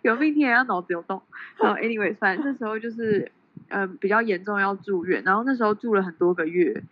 [0.03, 1.22] 有病听起来要脑子有洞。
[1.59, 3.31] 然后 anyway，反正那时候就是
[3.68, 6.83] 呃比较严重要住院，然后那时候住了很多个月。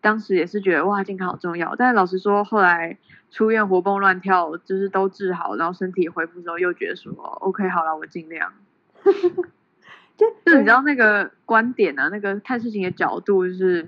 [0.00, 1.74] 当时也是觉得哇，健康好重要。
[1.76, 2.98] 但是老实说，后来
[3.30, 8.52] 出院活蹦乱跳，就是都治好，然后身体恢复之后，又觉得说 OK，好了，我尽量。
[10.16, 13.86] 就就你知道那个观点啊，那个看事情的角度，就是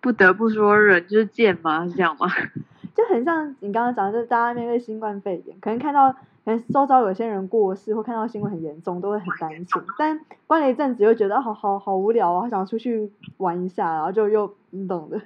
[0.00, 1.86] 不得不说人就是贱吗？
[1.88, 2.26] 是这样吗？
[2.94, 9.82] 就很像你刚刚讲的，就是大家面对新冠肺炎，可能看到可能周遭有些人过世，或看到新闻很严重，都会很担心。
[9.98, 15.22] 但关了一阵子，又觉得啊好好好无聊啊，好想出去玩一下，然后就又你懂的。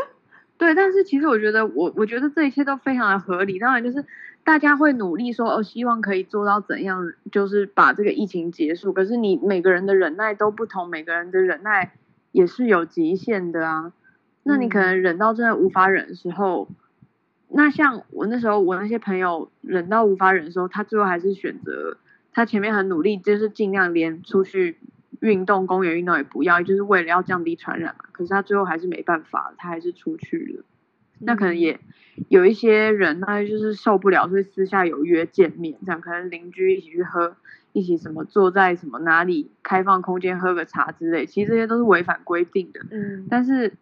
[0.56, 3.58] 对，但是其实我觉得，我我觉得这一切都非常的合理。
[3.58, 4.04] 当然，就是
[4.44, 8.92] 大家会努力说，哦，希望可以做到怎样，就是把这个疫情结束。
[8.92, 11.92] 可是你每个人的忍耐都不同，每个人的忍耐
[12.32, 13.92] 也是有极限的啊。
[14.42, 16.68] 那你可能忍到真的无法忍的时候，
[17.48, 21.96] 那像我那时候，我那些朋友忍到无法忍的时候，他最后还是选择
[22.32, 24.78] 他前面很努力，就是尽量连出去
[25.20, 28.06] 运动、公园运动也不要，就是为了要降低传染嘛。
[28.10, 30.64] 可是他最后还是没办法，他还是出去了。
[31.24, 31.78] 那可能也
[32.28, 37.36] 有一些人，他就是受不了，所以私下有约见面，这样可能邻居一起去喝，
[37.72, 42.80] 一起什么坐在什么哪里开放空间喝个茶之类，其实这些都是违反规定的。
[42.90, 43.72] 嗯，但是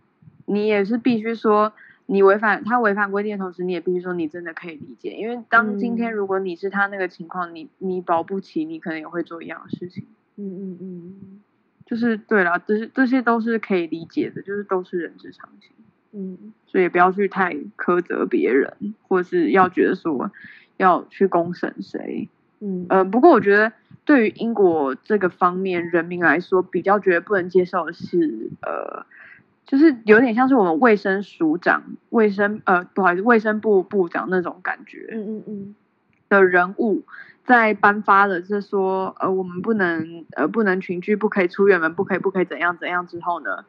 [0.47, 1.73] 你也是必须说，
[2.07, 10.05] 你违反他违反规定的同时，你也必须说你真的可以理解，因为当今天嗯如果你是他那个情况，你你保不齐，你可能也会做一样的事情。
[10.37, 11.41] 嗯嗯嗯
[11.85, 15.73] 就是对啦，这是这些都是可以理解的，就是都是人之常情。
[16.13, 20.31] 嗯所以不要去太苛责别人，或是要觉得说
[20.77, 22.29] 要去公审谁。
[22.61, 23.73] 嗯呃，不过我觉得
[24.05, 29.07] 对于英国这个方面人民来说，比较觉得不能接受的是，呃，
[29.65, 35.75] 就是有点像是我们卫生署长、卫生呃不好意思卫生部部长那种感觉嗯嗯嗯
[36.29, 37.03] 的人物，
[37.47, 43.65] 在颁发了就是说呃我们不能呃不能群聚，不可以出远门，不可以不可以怎样怎样之后呢，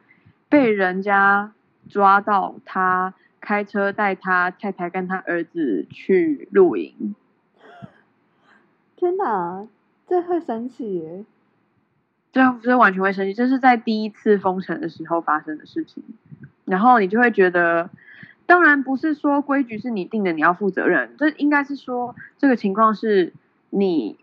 [0.48, 1.52] 被人家
[1.88, 7.14] 抓到他开车带他太太跟他儿子去露营。
[8.96, 9.66] 天哪，
[10.06, 11.24] 这会生气耶！
[12.32, 16.02] 这这完全会生气，这是在第一次封城的时候发生的事情，
[16.64, 17.90] 然后你就会觉得，
[18.46, 23.32] 当然不是说规矩是你定的，你要负责任，这应该是说这个情况是
[23.70, 24.16] 你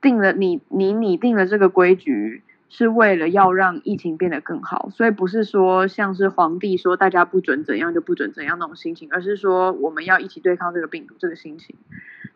[0.00, 2.42] 定了，你你你定了这个规矩
[2.76, 11.74] 是为了要让疫情变得更好，所以不是说像是皇帝说大家不准怎样就不准怎样那种心情，而是说我们要一起对抗这个病毒这个心情，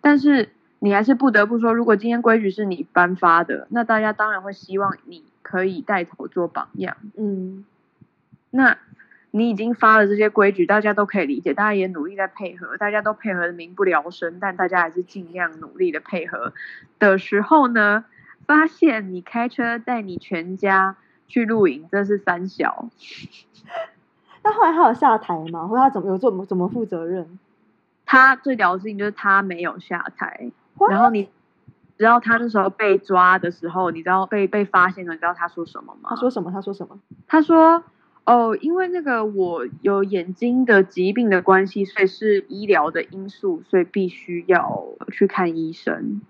[0.00, 0.48] 但是。
[0.83, 6.96] 你还是不得不说，如果今天规矩是你颁发的，那大家当然会希望你可以带头做榜样。
[7.18, 7.66] 嗯，
[8.48, 8.79] 那
[9.31, 16.55] 你已经发了这些规矩，大家都可以理解，大家也努力在配合，大家都配合的民不聊生，但大家还是尽量努力的配合
[16.98, 18.07] 的时候呢，
[18.50, 20.96] 发现你开车带你全家
[21.28, 22.88] 去露营，这是三小。
[24.42, 25.68] 那后来他有下台吗？
[25.68, 27.38] 或他怎么有做怎么负责任？
[28.04, 30.50] 他最屌的事情就是他没有下台。
[30.88, 31.28] 然后你
[31.96, 36.10] 知道他那时候被抓的时候，你知道被被发现了，你知道他说什么吗？
[36.10, 36.50] 他说什么？
[36.50, 36.98] 他说什么？
[37.28, 37.84] 他说
[38.26, 46.20] ：“哦，因为那个我有眼睛的疾病的关系，所以是医疗的因素，所以必须要去看医生。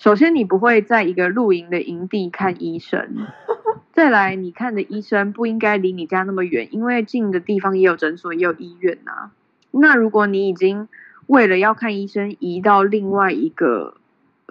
[0.00, 3.28] 首先，你不会在一个露营的营地看医生；
[3.92, 9.30] 再来，你看的医生不应该离你家那么远，因为近的地方也有诊所，也有医院呐。
[9.70, 10.88] 那如果你已经
[11.26, 13.94] 为了要看医生，移到另外一个。”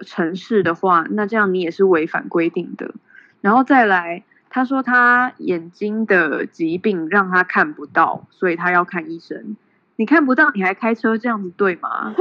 [0.02, 2.94] 城市的话，那这样你也是违反规定的。
[3.42, 9.56] 然后再来，他说他眼睛的疾病让他看不到，所以他要看医生。
[10.00, 12.14] 你看不到，你还开车，这样子对吗？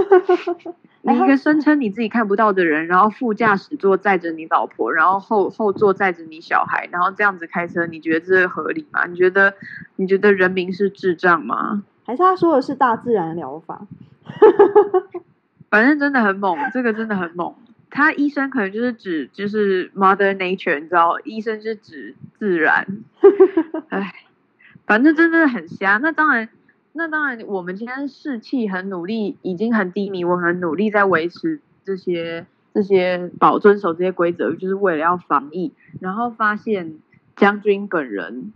[1.01, 9.05] 你一个声称你自己看不到的人，然后副驾驶座载着你老婆，然后后后座载着你小孩，然后这样子开车，你觉得这合理吗？
[9.05, 9.53] 你觉得
[9.95, 11.85] 你觉得人民是智障吗？
[12.03, 13.87] 还是他说的是大自然疗法？
[15.71, 17.55] 反正真的很猛，这个真的很猛。
[17.89, 22.85] 他医生可能就是指就是 Mother Nature，你知道，医生是指自然。
[23.87, 24.13] 哎，
[24.85, 25.95] 反正真的很瞎。
[25.95, 26.49] 那当然，
[26.99, 35.71] 那当然，我们今天士气很努力，已经很低迷，我很努力在维持这些这些保遵守这些规则，就是为了要防疫。
[36.01, 36.95] 然后发现
[37.37, 38.51] 将军本人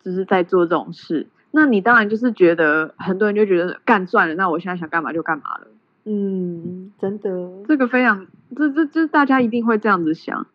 [0.00, 5.66] 就是在做这种事，那你当然就是觉得很多人就觉得干算了，那我现在想干嘛就干嘛了。
[6.06, 7.28] 嗯，真的，
[7.68, 8.26] 这个非常，
[8.56, 10.46] 这这这大家一定会这样子想。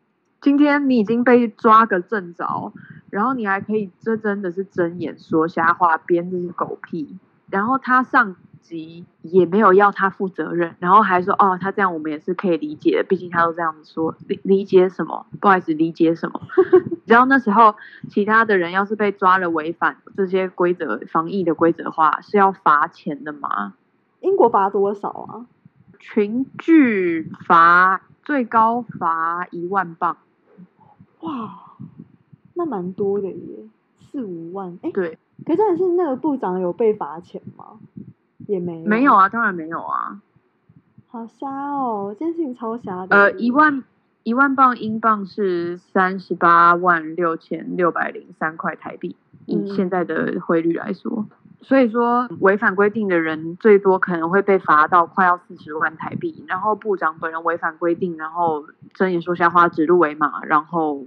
[0.41, 2.73] 今天你已经被抓个正着，
[3.11, 7.15] 然后你还可以，这真的是睁眼说瞎话，编这些狗屁。
[7.49, 15.25] 然后他上级也没有要他负责任，然后还说哦，他这样我们也是可以理解的，毕竟他都这样子说，理理解什么？
[15.39, 16.41] 不好意思，理解什么？
[17.05, 17.75] 然后那时候
[18.09, 23.73] 其他的人要是被抓了违反这些规则、防疫的规则的话，是要罚钱的吗？
[24.19, 25.45] 英国罚多少啊？
[25.99, 30.17] 群聚罚最高罚一万镑。
[31.21, 31.77] 哇，
[32.53, 33.69] 那蛮多的耶，
[34.11, 34.77] 四五万。
[34.81, 35.17] 哎，对。
[35.45, 37.79] 可是的是那个部长有被罚钱吗？
[38.47, 38.83] 也没。
[38.85, 40.21] 没有啊，当然没有啊。
[41.07, 43.15] 好瞎哦，这件事情超瞎的。
[43.15, 43.83] 呃，一万
[44.23, 51.25] 一万镑英镑是三十八万六千六百零三块台币，以现在的汇率来说。
[51.61, 56.45] 所以说，违反规定的人最多可能会被罚到快要四十万台币。
[56.47, 61.05] 然后部长本人违反规定，然后睁眼说瞎话、指鹿为马，然后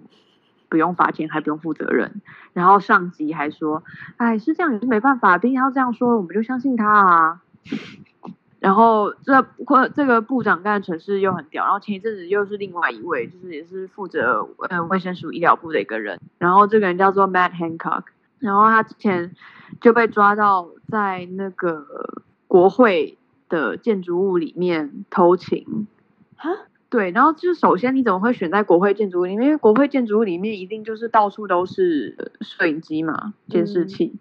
[0.71, 2.23] 不用罚钱，还不用负责任。
[2.55, 3.83] 然后上级还说
[4.17, 7.43] ：“哎，是这样也是没办法，毕竟他这样说，我们就相信他啊。”
[8.61, 11.65] 然后这或这个部长干的城市又很屌。
[11.65, 16.21] 然后前一阵子又是另外一位，就是也是负责呃卫生署医疗部的一个人。
[16.39, 18.05] 然后这个人叫做 Matt Hancock。
[18.39, 19.35] 然后他之前
[19.83, 21.87] 就被抓到在那个
[22.49, 23.19] 国会
[23.51, 25.87] 的建筑物里面偷情，
[26.91, 29.47] 对，然后就首先你怎么会选在国会建筑物里面？
[29.47, 34.17] 因为国会建筑物里面一定就是到处都是摄影机嘛，监视器。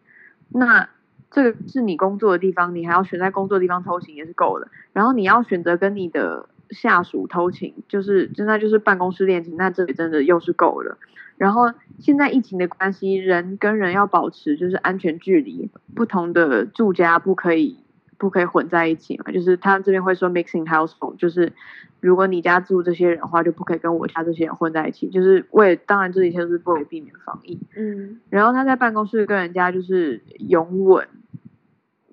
[0.49, 0.87] 那
[1.31, 4.67] 这个是你工作的地方，你还要选在工作地方偷情也是够的。
[4.93, 10.97] 然后你要选择跟你的下属偷情，就是真的就是办公室恋情，那这里真的又是够了。
[11.37, 17.77] 然后现在疫情的关系，人跟人要保持就是安全距离，不同的住家不可以
[18.19, 19.31] 不可以混在一起嘛。
[19.31, 21.51] 就是他这边会说 mixing household，就是
[21.99, 25.09] 如果你家住这些人的话，就不可以跟我家这些人混在一起。
[25.09, 27.57] 就是为当然这一切都是为了避免防疫。
[27.75, 28.19] 嗯。
[28.29, 31.07] 然后他在办公室跟人家就是拥吻，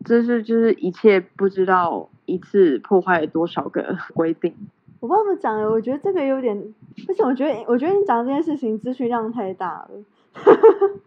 [0.04, 4.54] 这是就是一切不知道一次破坏了多少个 规定。
[4.98, 6.56] 我不知道怎么讲了，我觉得这个有点，
[7.08, 7.28] 为什么？
[7.28, 9.90] 我觉得我觉得你讲这件事情资讯量太大了。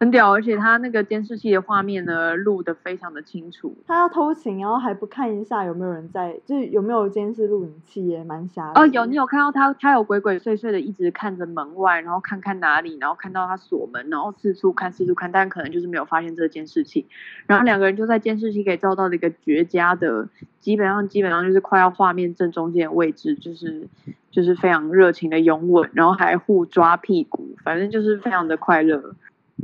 [0.00, 3.76] 很屌，而且他那个监视器的画面呢，录的非常的清楚。
[3.86, 8.72] 他要偷情，然后还不看一下有没有人在，就是有没有监视录影器，也蛮瞎。
[8.74, 17.06] 哦，有，你有看到他，他有鬼鬼祟祟的一直看着门外，然后看看哪里，然后看到他锁门，然后四处看，四处看，但可能就是没有发现这个监视器。
[17.46, 20.30] 然后两个人就在监视器可以照到的一个绝佳的，
[20.60, 23.86] 基本上基本上就是快要画面正中间的位置，就是
[24.30, 29.14] 就是非常热情的拥吻，然后还互抓屁股，反正就是非常的快乐。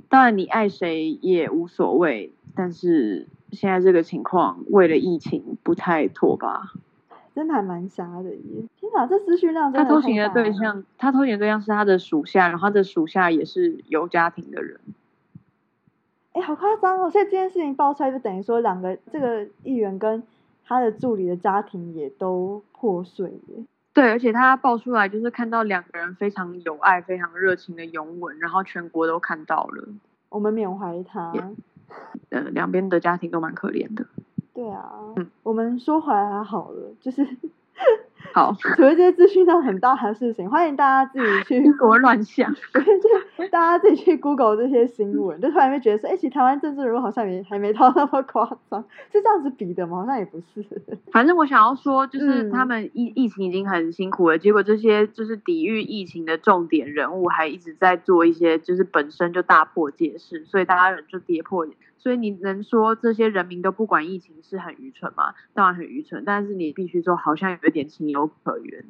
[0.09, 6.73] 当然，你爱谁也无所谓，但是现在这个情况，为了疫情不太妥吧？
[7.35, 8.65] 真的还蛮瞎的耶！
[8.81, 14.81] 天哪，这资讯量他偷情的对象，他偷情的对象是他的属下，然后他的属下也是有家庭的人。
[16.33, 17.11] 哎，好夸张哦！
[17.11, 20.23] 所以这件事情爆出来，就等于说两个这个议员跟
[20.65, 23.65] 他的助理的家庭也都破碎耶。
[23.97, 29.89] 对，而且他爆出来就是看到两个人非常有爱、非常热情的拥吻，然后全国都看到了。
[30.29, 31.33] 我们缅怀他。
[32.29, 34.05] 呃，两边的家庭都蛮可怜的。
[34.53, 37.27] 对啊，嗯，我们说回来好了，就是。
[38.35, 49.99] 好，除了这些资讯量很大的事情，欢迎大家自己去 国乱想， 就大家自己去 Google 这些新闻，就突然会觉得说，哎，其实台湾政治人物好像也还没到那么夸张，是这样子比的吗？
[50.01, 50.65] 好像也不是。
[51.13, 61.67] 反正我想要说，就是他们疫疫情已经很辛苦了，结果这些就是抵御疫情的重点人物，还一直在做一些就是本身就大破戒事，所以大家人就跌破。
[61.99, 65.35] 所以你能说这些人民都不管疫情是很愚蠢吗？
[65.55, 68.85] 当然很愚蠢，但是你必须说好像有一点情有可原。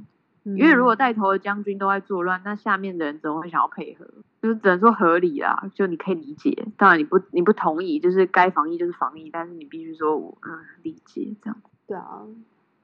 [0.44, 4.06] 因为如果带头的将军都在作乱，那下面的人怎么会想要配合？
[4.40, 6.68] 就是只能说合理啦，就你可以理解。
[6.76, 11.56] 当然你不你不同意，就是该防疫就是防疫，但是你必须说我嗯理解这样。
[11.88, 12.22] 对啊，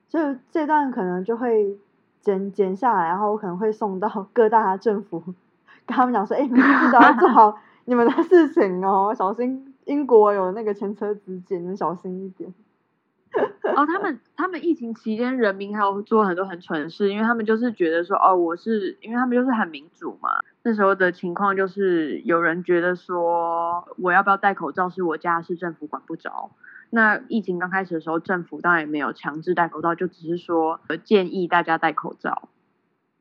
[0.08, 1.78] 所以这段可能就会
[2.20, 5.20] 剪剪下来，然后我可能会送到各大政府，
[5.86, 7.56] 跟他们讲说：哎，你们至少要做好
[7.86, 9.71] 你们的事情哦，小心。
[9.84, 12.52] 英国有那个前车之鉴，你小心一点。
[13.74, 20.28] 哦，他们 他们疫情期间，人民还有做很多很蠢的事，因为他们就是觉得说，哦，我是因为他们就是很民主嘛。
[20.62, 26.50] 那时候的情况就是有人觉得说，我要不要戴口罩是我家事，政府管不着。
[26.90, 32.50] 那疫情刚开始的时候，政府当然也没有强制戴口罩，就只是说建议大家戴口罩。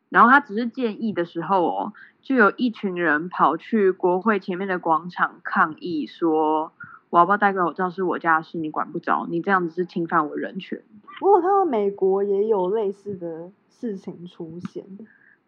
[0.09, 6.72] 然后他只是建议的时候哦，就有一群人跑去国会前面的广场抗议，说
[7.09, 10.84] 我要不要戴个口罩是我家的事，你管不着，你这样子是侵犯我人权。
[11.19, 14.86] 我有看到美国也有类似的事情出现，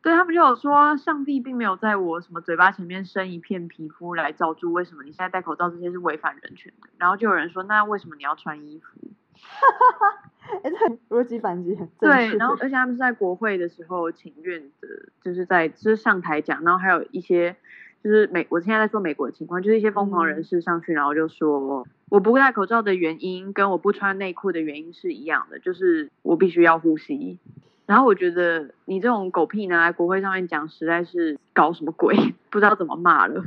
[0.01, 6.89] 对他们就有说，上帝并没有在我什么嘴巴前面伸一片皮肤来罩住，为什么你现在戴口罩这些是违反人权的？
[6.97, 9.11] 然后就有人说，那为什么你要穿衣服？
[10.61, 14.87] 哎，这逻辑反击很对，然后而且他们是在国会的时候请愿的，
[15.21, 17.55] 就是在就是上台讲，然后还有一些
[18.03, 27.39] 就是美，我现在在说美国的情况，就是一些疯狂人士上去，然后就说我不戴口罩的原因跟我不穿内裤的原因是一样的，就是我必须要呼吸。
[27.85, 32.15] 然后我觉得你这种狗屁拿来国会上面讲，实在是搞什么鬼，
[32.49, 33.43] 不知道怎么骂了。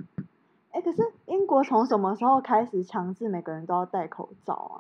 [0.73, 4.77] 哎，可是英国从什么时候开始强制每个人都要戴口罩啊？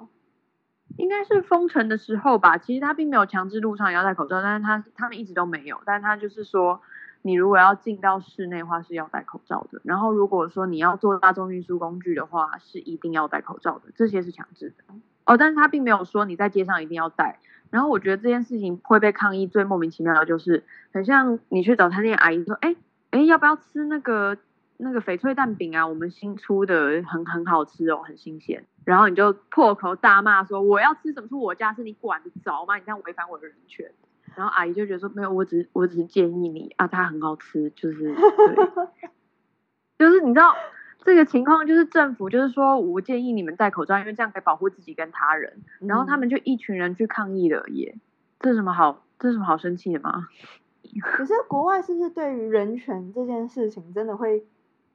[0.96, 6.80] 应该是封城的时候吧，其实他并没有强制路上要戴口罩，但是他他们一直都没有，但他就是说，
[7.22, 14.94] 你如果要进到室内的话是要戴口罩的，然后如果说你要坐大众运输工具的话是一定要戴口罩的，这些是强制的。
[15.26, 17.40] 哦，但是他并没有说你在街上一定要戴。
[17.68, 20.62] 然后我觉得这件事情会被抗议最莫名其妙的就是，
[20.92, 22.76] 很像你去找餐厅阿姨说，哎
[23.10, 24.38] 哎要不要吃那个
[24.78, 25.86] 那个翡翠蛋饼啊？
[25.86, 28.64] 我们新出的很很好吃哦，很新鲜。
[28.84, 32.76] 然后你就破口大骂说：“我要吃什么是我家事，你管得着吗？
[32.76, 33.90] 你这样违反我的人权。”
[34.36, 39.10] 然后阿姨就觉得说：“没有，我只我只是建议你啊，它很好吃，就是 对，
[39.98, 40.54] 就是你知道
[41.04, 45.62] 这个情况，就是政府就是说我建议你们戴口罩，因为这样可以保护自己跟他人。
[45.80, 47.96] 然后他们就一群人去抗议了耶，
[48.38, 50.28] 这什么好这什么好生气的吗？
[51.02, 54.44] 可是国外是不是对于人权这件事情真的会？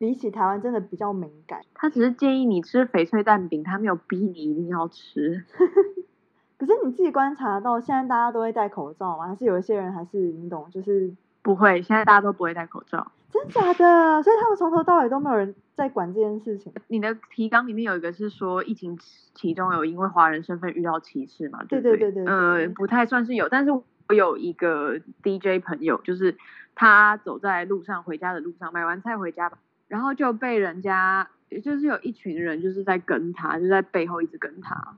[0.02, 5.46] 比起台湾真的比较敏感，他只是建议你吃翡翠蛋饼，他没有逼你一定要吃。
[6.58, 9.28] 可是你自己观察到，现在大家都会戴口罩吗？
[9.28, 11.84] 还是有一些人还是你懂，就是不会。
[11.84, 14.24] 现在大家都不会戴口罩，真假的？
[14.24, 16.74] 所以他们从头到尾都没有人在管这件事情。
[16.88, 18.98] 你的提纲里面有一个是说，疫情
[19.36, 21.64] 其中有因为华人身份遇到歧视嘛？
[21.66, 22.26] 对对对对。
[22.26, 26.36] 呃，不太算是有，但是我有一个 DJ 朋友，就是
[26.74, 29.60] 他走在路上回家的路上，买完菜回家吧。
[29.92, 34.74] 然后就被人家，也就是有一群人就是在跟他，就在背后一直跟他。
[34.74, 34.98] 啊？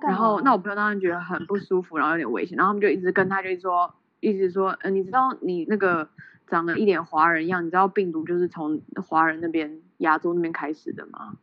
[0.00, 6.08] 然后那我朋友当然觉得很不舒服，然后有点危险，然后他们就一直跟他就一直说，一直说，呃，你知道你那个
[6.46, 11.34] 长得一脸华人样，你知道病毒就是从华人那边亚洲那边开始的吗？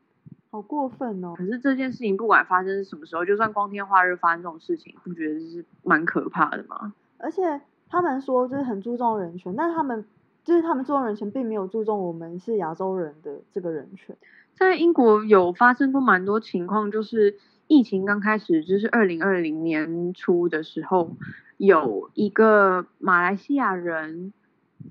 [0.50, 1.36] 好过分哦！
[1.38, 6.94] 可是这件事情不管发生什么时候，就算光天化日发生这种事情，不觉得是蛮可怕的吗？
[7.20, 10.04] 而且他们说就是很注重人权，但他们
[10.44, 14.16] 就是他们注重人权，并没有注重我们是亚洲人的这个人权。
[14.54, 17.38] 在英国有发生过蛮多情况，就是
[17.68, 21.16] 疫情刚开始，就是二零二零年初的时候，
[21.58, 24.34] 有一个马来西亚人。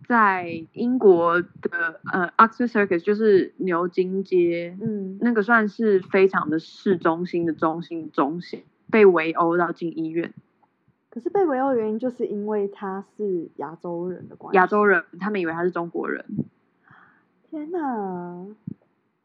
[0.09, 10.32] 在英国的呃，Oxford Circus 就是牛津街，嗯，那个算是非常的市中心的中心中心，被围殴到进医院。
[11.12, 14.56] 可是被围殴的原因就是因为他是亚洲人的关系。
[14.56, 16.24] 亚洲人，他们以为他是中国人。
[17.50, 18.46] 天哪！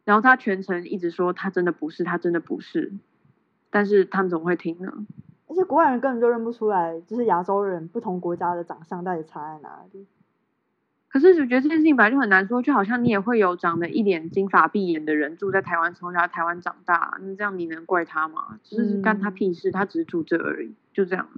[0.03, 2.91] 然后他全程一直说他真的不是，他真的不是。
[3.69, 4.91] 但是他们怎么会听呢？
[5.47, 10.05] 而且国外人根本就认不出来，就是亚洲人不同国家的长相到底差在哪里。
[11.07, 18.59] 可是我觉得这件事情本来就很难说，就好像你也会有长得一脸金发碧眼的人住在台湾，从小在台湾长大，那这样你能怪他吗？
[18.61, 21.29] 就是干他屁事，他只是住这而已，就这样。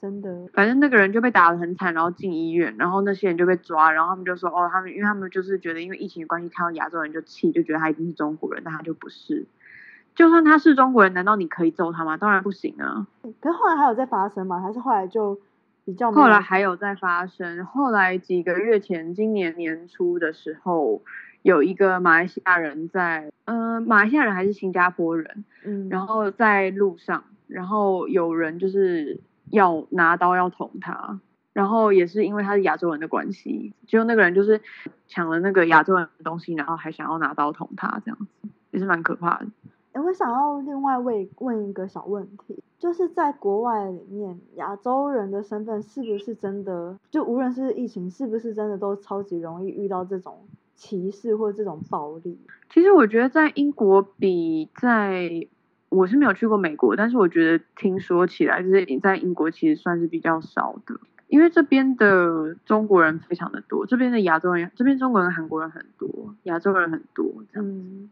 [0.00, 9.46] 真的，反正那个人就被打得很惨，然后进医院，然后那些人就被抓，然后他们就说，哦，他们因为他们就是觉得因为疫情的关系，看到亚洲人就气，就觉得他一定是中国人，但他就不是。
[10.14, 12.16] 就算他是中国人，难道你可以揍他吗？
[12.16, 13.06] 当然不行啊。
[13.40, 14.60] 可是后来还有在发生吗？
[14.60, 15.40] 还是后来就
[15.84, 16.12] 比较？
[16.12, 21.02] 后来还有在发生，后来几个月前，今年年初的时候，
[21.42, 29.18] 有一个马来西亚人在，呃，马来西亚人还是新加坡人，嗯，然后在路上，然后有人就是
[29.54, 31.20] 要拿刀要捅他，
[31.52, 34.60] 然后也是因为他是亚洲人的关系，就那个人就是
[35.06, 39.46] 抢了那个亚洲人的东西，然后还想要拿刀捅他，这样子也是蛮可怕的。
[39.92, 50.40] 哎，我想要另外问问一个小问题，就是在国外里面，亚洲人的身份是不是真的，就无论是疫情，是不是真的都超级容易遇到这种
[50.74, 52.36] 歧视或这种暴力？
[52.70, 55.46] 其实我觉得在英国比在，
[55.94, 68.08] 我是没有去过美国，但是我觉得听说起来，就是你在英国其实算是比较少的，因为这边的中国人非常的多，这边的亚洲人，这边中国人、韩国人很多，亚洲人很多，这样子。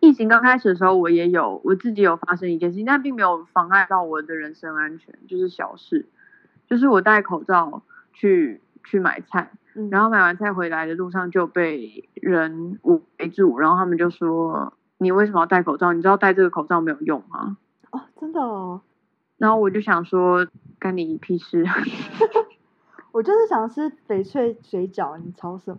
[0.00, 6.06] 疫情刚开始的时候，我也有我自己有发生一件事情，但并没有妨碍到我的人身安全，就是小事，
[6.68, 9.50] 就是我戴口罩去去买菜，
[9.90, 15.92] 然后买完菜回来的路上就被人围住，然后他们就说你为什么要戴口罩？
[15.92, 17.56] 你知道戴这个口罩没有用吗？
[17.90, 18.82] 哦，真的哦。
[19.38, 20.46] 然后我就想说，
[20.78, 21.64] 干你屁事。
[23.12, 25.78] 我就是想吃翡翠水饺，你吵什么？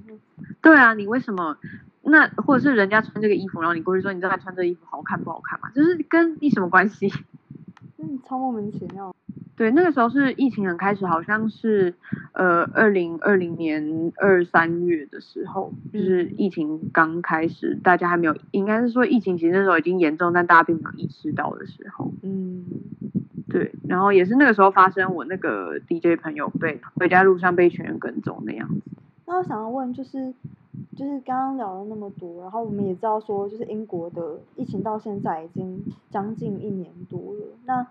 [0.62, 1.58] 对啊，你为什么？
[2.02, 5.70] 那或者是人家穿这个衣服，然后你过去说，你知道他穿这个衣服好看不好看吗？
[5.76, 7.12] 就是跟你什么关系？
[7.98, 9.14] 嗯，超莫名其妙。
[9.60, 11.94] 对，那个时候是疫情很开始，好像是
[12.32, 22.14] 呃二零二零年二三月的时候，就是疫情刚开始，大家还没有，应该是说疫情其实那时候已经严重，但大家并没有意识到的时候。
[22.24, 22.64] 嗯，
[23.50, 28.82] 对，然后也是那个时候发生，我那个 DJ 朋友被回家路上被一群人跟踪那样子。
[29.26, 30.34] 那我想要问就是。
[30.96, 37.46] 就是刚刚聊了那么多，然后我们也知道说，就是英国的疫情到现在已经将近一年多了。
[37.66, 37.86] 那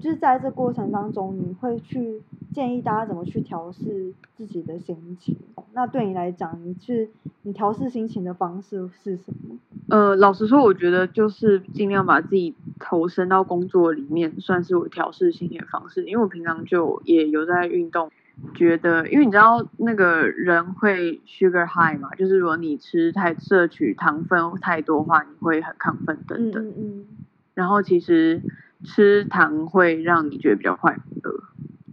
[0.00, 2.22] 就是在这过程当中，你会去
[2.52, 5.36] 建议大家怎么去调试自己的心情？
[5.72, 7.10] 那对你来讲，你去
[7.42, 9.56] 你调试心情的方式是什么？
[9.88, 16.04] 呃，老实说，我觉得就是尽量把自己投身到工作里面，算是我调试心情的方式。
[16.06, 18.10] 因为我平常就也有在运动。
[18.54, 26.66] 觉得，因为你知道那个人会 sugar high 嘛，就是如果你吃太摄取糖分太多的话，你会很亢奋等等。
[26.68, 27.06] 嗯嗯。
[27.52, 28.40] 然后其实
[28.84, 31.42] 吃糖会让你觉得比较快乐。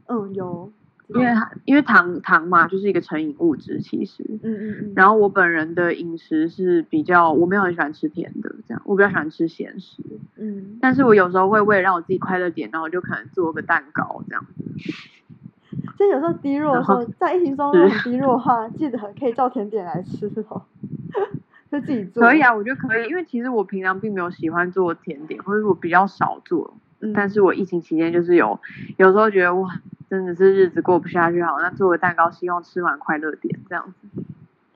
[0.07, 0.71] 嗯，有。
[1.09, 1.27] 因为
[1.63, 4.25] 因为糖糖嘛，就是一个成瘾物质，其实。
[4.43, 4.93] 嗯嗯嗯。
[4.93, 10.03] 然后我本人的饮食是比较，我没有很喜欢吃甜的，这样我比较喜欢吃咸食。
[10.35, 10.77] 嗯。
[10.81, 14.65] 但是我有时候会为了让我自己快乐点，然后我就可能做个蛋糕这样子。
[15.97, 20.61] 就有时候低落的时候，在疫情中如果很低落的话，记得可以叫甜点来吃哦，
[21.71, 22.23] 就自己做。
[22.23, 26.73] 可以啊，我觉得可以，因为其实我平常并没有喜欢做甜点，或者我比较少做。
[26.99, 27.13] 嗯。
[27.13, 28.59] 但是我疫情期间就是有，
[28.97, 29.69] 有时候觉得哇，
[30.09, 34.23] 真的是日子过不下去，好，那做个蛋糕，希望吃完快乐点这样子。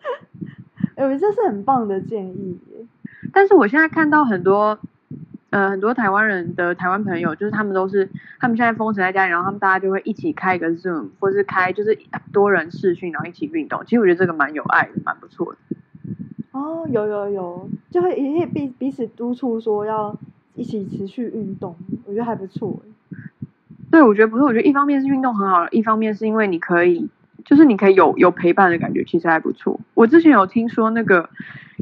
[0.95, 2.85] 哎，这是很棒的建议耶。
[3.33, 4.79] 但是我现在看到很多。
[5.51, 11.99] 呃，很多台湾人的台湾朋友，就是他们都是，他们现在封城在家里，然后他们大家就会一起开一个 Zoom，或是开就是
[12.31, 13.83] 多人视讯，然后一起运动。
[13.83, 15.70] 其实我觉得这个蛮有爱的，蛮不错的。
[16.51, 20.17] 哦，有有有，就会也也彼彼此督促说要
[20.55, 21.75] 一起持续运动，
[22.05, 22.81] 我觉得还不错。
[23.89, 27.09] 对，我觉得不是，我觉得一方面是运动很好，一方面是因为你可以，
[27.45, 29.79] 就是你可以有有陪伴的感觉，其实还不错。
[29.93, 31.29] 我之前有听说那个，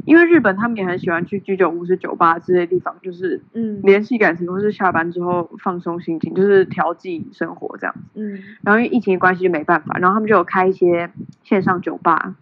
[0.06, 8.00] 因为日本他们也很喜欢去居酒屋、是酒吧之类地方，就是嗯联系感情，或是下班之后放松心情，就是调剂生活这样子。
[8.14, 11.10] 嗯，然后因为疫情的关系就没办法，然后他们就有开一些
[11.44, 12.34] 线上酒吧，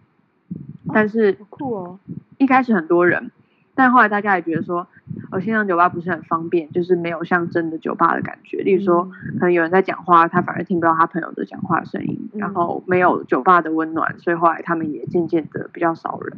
[0.93, 1.99] 但是酷哦。
[2.37, 3.31] 一开始很多人，
[3.75, 4.87] 但后来大家也觉得说，
[5.29, 8.59] 呃，线上酒吧不是很方便，就是没有像真的酒吧的感觉。
[8.59, 16.37] 例如说，可能有人在讲话，他反而听不到他朋友的讲话声音，嗯然后没有酒吧的温暖，所以后来他们也渐渐的比较少人。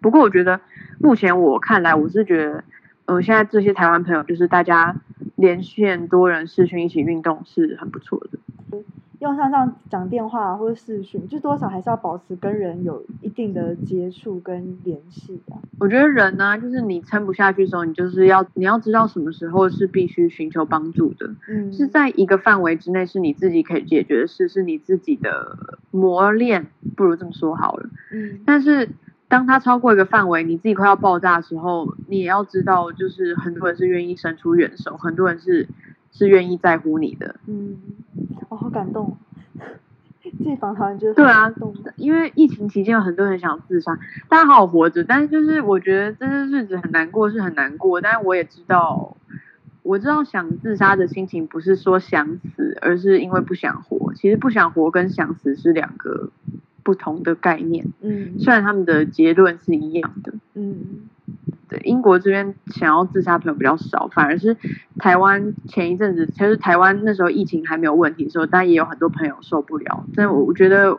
[0.00, 0.60] 不过我觉得
[0.98, 2.64] 目前我看来，我是觉得，
[3.04, 4.96] 呃，现在这些台湾朋友就是大家
[5.36, 8.78] 连线多人视讯一起运动是很不错的。
[9.22, 15.62] 用像这样讲电话或者视讯，就多少还是要保持跟人有一定的接触跟联系啊。
[15.78, 25.56] 我觉得人呢、就是你撑不下去的时候，你就是要你要知道什么时候是必须寻求帮助的，嗯，是在一个范围之内是你自己可以解决的事，是你自己的
[25.92, 26.66] 磨练，
[26.96, 27.88] 不如这么说好了。
[28.12, 28.88] 嗯但是
[29.28, 35.68] 当他超过一个范围，你自己快要爆炸的时候，你也要知道，就是很多人是愿意伸出援手，很多人是
[36.10, 37.36] 是愿意在乎你的。
[37.46, 37.76] 嗯，
[38.48, 39.16] 我、好感动。
[40.22, 41.52] 自己访谈就是对啊。
[41.96, 49.16] 因为疫情期间有很多人想自杀，大家好好活着，但是就是我觉得这些日子很难过是很难过，但是我也知道，
[49.82, 54.14] 我知道想自杀的心情不是说想死，而是因为不想活。
[54.14, 56.30] 其实不想活跟想死是两个
[56.84, 60.32] 不同的概念，嗯虽然他们的结论是一样的。
[60.54, 61.08] 嗯
[61.72, 64.54] 对，英国这边想要自杀朋友比较少，反而是
[64.98, 70.04] 台湾前一阵子，其实台湾那时候疫情还没有问题的时候，但也有很多朋友受不了。
[70.14, 70.98] 但我我觉得，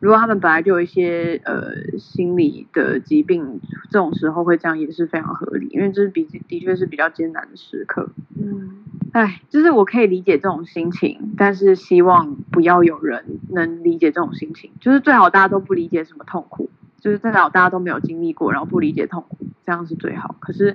[0.00, 3.60] 如果他们本来就有一些呃心理的疾病，
[3.90, 8.08] 这种时候会这样也是非常合理，因为这是比的确是比较艰难的时刻。
[8.34, 8.78] 嗯
[9.12, 16.70] 哎，就是我可以理解这种心情，但是希望不要有人能理解这种心情，就是最好大家都不理解什么痛苦，
[17.04, 19.36] 就是至少大家都没有经历过，然后不理解痛苦，
[19.66, 20.34] 这样是最好。
[20.40, 20.74] 可是，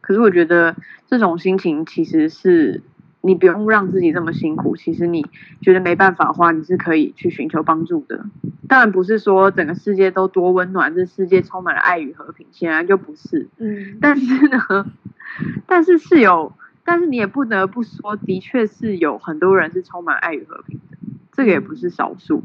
[0.00, 0.74] 可是我觉得
[1.06, 2.82] 这种心情其实是
[3.20, 5.24] 你不用让自己这么辛苦，其实你
[5.62, 8.24] 觉得没办法的话，你是可以去寻求帮助的。
[8.66, 13.46] 当然不是说整个世界都多温暖，这世界充满了爱与和平，显然就不是。
[13.58, 14.90] 嗯但是呢，
[15.68, 16.52] 但是是有，
[16.84, 20.98] 但是你也不得不说，的确是有很多人是充满爱与和平的，
[21.30, 22.42] 这个也不是少数。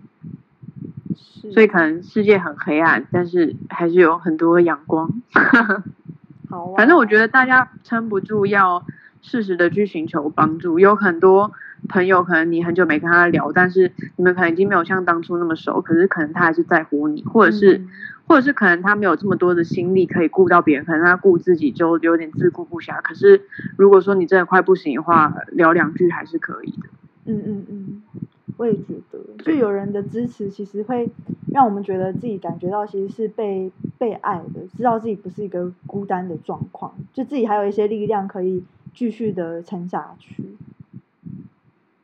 [1.46, 1.52] 是。
[1.54, 5.10] 所以可能世界很黑暗，但是还是有很多阳光。
[6.50, 8.86] 好、啊，反正我觉得大家撑不住，要
[9.22, 10.80] 适时的去寻求帮助。
[10.80, 11.52] 有很多
[11.90, 17.78] 朋友，可能你很久没跟他聊，但是你们可能已经没有像当初那么熟，可是可能他还是在乎你，或者是。
[17.78, 17.90] 嗯
[18.28, 23.00] 或者是可能他没有这么多的心力可以顾到别人，可能他顾自己就有点自顾不暇。
[23.04, 23.44] 可是
[23.78, 26.90] 如果说你真的快不行的话，聊两句还是可以的。
[27.26, 28.04] 嗯嗯嗯，
[28.58, 31.08] 我也觉得，就有人的支持，其实会
[31.56, 38.62] 让我们觉得自己感觉到其实是被被爱的，知道自己不是一个孤单的状况，就自己还有一些力量可以
[38.94, 40.58] 继续的撑下去。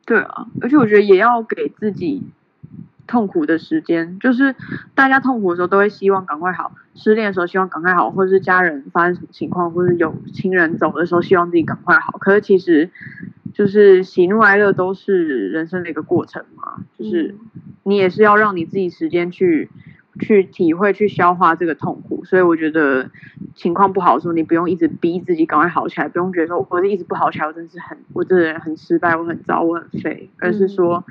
[0.06, 2.22] 对啊，而且我觉得也要给自己
[3.06, 4.56] 痛苦的时间，就是
[4.94, 12.16] 大家痛苦的时候都会希望赶快好，失恋的时候希望赶快好，或者是家人发生什么情况，或者有亲人走的时候希望自己赶快好。
[12.18, 12.90] 可是其实
[13.52, 19.68] 就是喜怒哀乐都是人生的一个过程嘛，就是嗯你也是要让你自己时间去
[20.20, 22.24] 去体会、去消化这个痛苦。
[22.24, 23.10] 所以我觉得
[23.54, 31.04] 情况不好的时候，你不用一直逼自己赶快好起来，不用觉得说我是一直不好起来，我真是很我这个人很失败，我很糟，我很废，而是说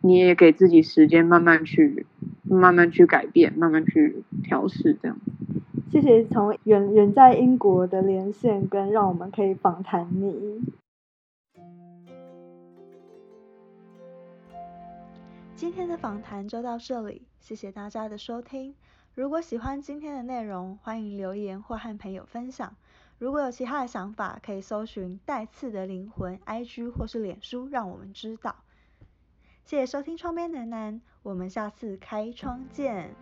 [0.00, 2.04] 你也给自己时间慢慢去
[2.42, 5.16] 慢慢去改变，慢慢去调试这样。
[5.88, 10.60] 谢谢从远远在英国的连线，跟让我们可以访谈你。
[15.56, 18.74] 今天的访谈就到这里，谢谢大家的收听。
[19.14, 22.76] 如果喜欢今天的内容，欢迎留言或和朋友分享。
[23.16, 28.56] 如果有其他的想法，可以搜寻“带刺的灵魂 ”IG 或是脸书，让我们知道。
[29.64, 33.14] 谢谢收听窗边楠楠，我们下次开窗见。